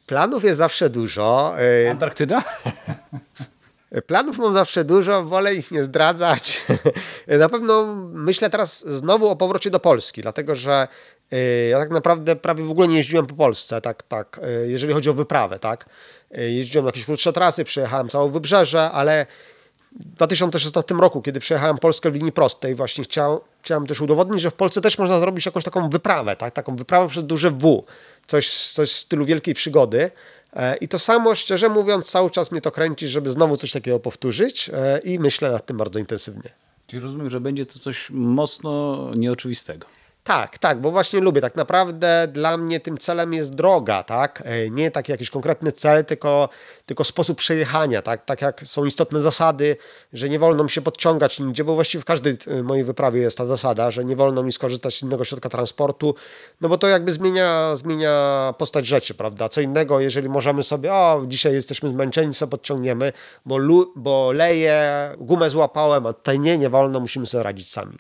Planów 0.08 0.44
jest 0.44 0.58
zawsze 0.58 0.90
dużo. 0.90 1.56
Y, 1.86 1.92
Antarktyda? 1.92 2.44
Planów 4.08 4.38
mam 4.38 4.54
zawsze 4.54 4.84
dużo, 4.84 5.24
wolę 5.24 5.56
ich 5.56 5.72
nie 5.72 5.84
zdradzać. 5.84 6.66
Na 7.40 7.50
pewno 7.50 7.96
myślę 8.14 8.50
teraz 8.50 8.86
znowu 8.88 9.28
o 9.28 9.36
powrocie 9.36 9.70
do 9.70 9.80
Polski, 9.80 10.22
dlatego 10.22 10.56
że 10.56 10.88
ja 11.70 11.78
tak 11.78 11.90
naprawdę 11.90 12.36
prawie 12.36 12.64
w 12.64 12.72
ogóle 12.72 12.88
nie 12.88 12.98
jeździłem 12.98 13.26
po 13.26 13.36
Polsce, 13.36 13.82
tak, 13.82 14.04
tak, 14.04 14.40
y, 14.64 14.70
jeżeli 14.70 14.94
chodzi 14.94 15.10
o 15.10 15.14
wyprawę, 15.14 15.60
tak. 15.60 15.86
Jeździłem 16.32 16.86
jakieś 16.86 17.06
krótsze 17.06 17.34
trasy, 17.34 17.64
przejechałem 17.64 18.10
całe 18.10 18.32
wybrzeże, 18.32 18.92
ale 18.92 19.26
w 19.92 20.06
2016 20.06 20.96
roku, 20.96 21.22
kiedy 21.22 21.40
przejechałem 21.40 21.78
Polskę 21.78 22.12
w 22.12 22.16
linii 22.16 22.32
prostej, 22.32 22.76
właśnie 22.76 23.04
chciał, 23.04 23.42
chciałem 23.62 23.88
też 23.88 24.02
udowodnić, 24.02 24.42
że 24.42 24.52
w 24.52 24.54
Polsce 24.54 24.82
też 24.82 24.98
można 24.98 25.20
zrobić 25.20 25.46
jakąś 25.46 25.64
taką 25.64 25.90
wyprawę, 25.90 26.36
tak? 26.36 26.54
taką 26.54 26.76
wyprawę 26.76 27.10
przez 27.10 27.24
duże 27.24 27.52
W, 27.52 27.84
coś, 28.28 28.72
coś 28.72 28.92
w 28.92 28.98
stylu 28.98 29.26
wielkiej 29.26 29.54
przygody. 29.54 30.12
I 30.82 30.88
to 30.88 31.00
samo, 31.00 31.36
szczerze 31.36 31.70
mówiąc, 31.70 32.12
cały 32.12 32.30
czas 32.30 32.52
mnie 32.52 32.62
to 32.62 32.72
kręci, 32.72 33.08
żeby 33.08 33.32
znowu 33.32 33.58
coś 33.58 33.72
takiego 33.72 34.00
powtórzyć 34.00 34.72
i 35.04 35.20
myślę 35.20 35.52
nad 35.52 35.66
tym 35.66 35.78
bardzo 35.78 36.00
intensywnie. 36.00 36.50
Czyli 36.88 37.02
rozumiem, 37.02 37.30
że 37.30 37.42
będzie 37.42 37.66
to 37.66 37.80
coś 37.80 38.10
mocno 38.10 39.12
nieoczywistego. 39.16 39.88
Tak, 40.24 40.58
tak, 40.58 40.82
bo 40.82 40.92
właśnie 40.92 41.20
lubię. 41.20 41.42
Tak 41.42 41.56
naprawdę 41.56 42.28
dla 42.32 42.58
mnie 42.58 42.80
tym 42.80 42.98
celem 42.98 43.34
jest 43.34 43.56
droga, 43.56 44.04
tak? 44.04 44.44
E, 44.46 44.70
nie 44.70 44.92
taki 44.92 45.12
jakiś 45.12 45.30
konkretny 45.30 45.72
cel, 45.72 46.06
tylko, 46.06 46.50
tylko 46.86 47.04
sposób 47.04 47.38
przejechania, 47.38 48.02
tak? 48.02 48.26
Tak 48.26 48.42
jak 48.42 48.62
są 48.66 48.86
istotne 48.86 49.22
zasady, 49.22 49.78
że 50.14 50.30
nie 50.30 50.40
wolno 50.40 50.64
mi 50.64 50.70
się 50.70 50.82
podciągać 50.82 51.40
nigdzie, 51.40 51.64
bo 51.64 51.76
właściwie 51.76 52.02
w 52.02 52.06
każdej 52.06 52.38
e, 52.48 52.64
mojej 52.64 52.84
wyprawie 52.84 53.22
jest 53.22 53.38
ta 53.38 53.46
zasada, 53.46 53.92
że 53.92 54.06
nie 54.06 54.16
wolno 54.16 54.44
mi 54.44 54.52
skorzystać 54.52 55.00
z 55.00 55.04
innego 55.04 55.24
środka 55.24 55.50
transportu, 55.50 56.16
no 56.62 56.70
bo 56.70 56.78
to 56.78 56.88
jakby 56.88 57.14
zmienia, 57.14 57.76
zmienia 57.76 58.54
postać 58.58 58.88
rzeczy, 58.88 59.14
prawda? 59.14 59.50
Co 59.50 59.62
innego, 59.62 60.00
jeżeli 60.00 60.30
możemy 60.30 60.64
sobie, 60.64 60.94
o, 60.94 61.24
dzisiaj 61.28 61.54
jesteśmy 61.54 61.90
zmęczeni, 61.90 62.34
sobie 62.34 62.50
podciągniemy, 62.50 63.14
bo, 63.46 63.58
lu, 63.58 63.94
bo 63.96 64.32
leje, 64.32 65.10
gumę 65.18 65.50
złapałem, 65.50 66.06
a 66.06 66.14
tutaj 66.14 66.40
nie, 66.40 66.58
nie 66.58 66.70
wolno, 66.70 67.00
musimy 67.00 67.26
sobie 67.26 67.44
radzić 67.44 67.70
sami. 67.70 67.98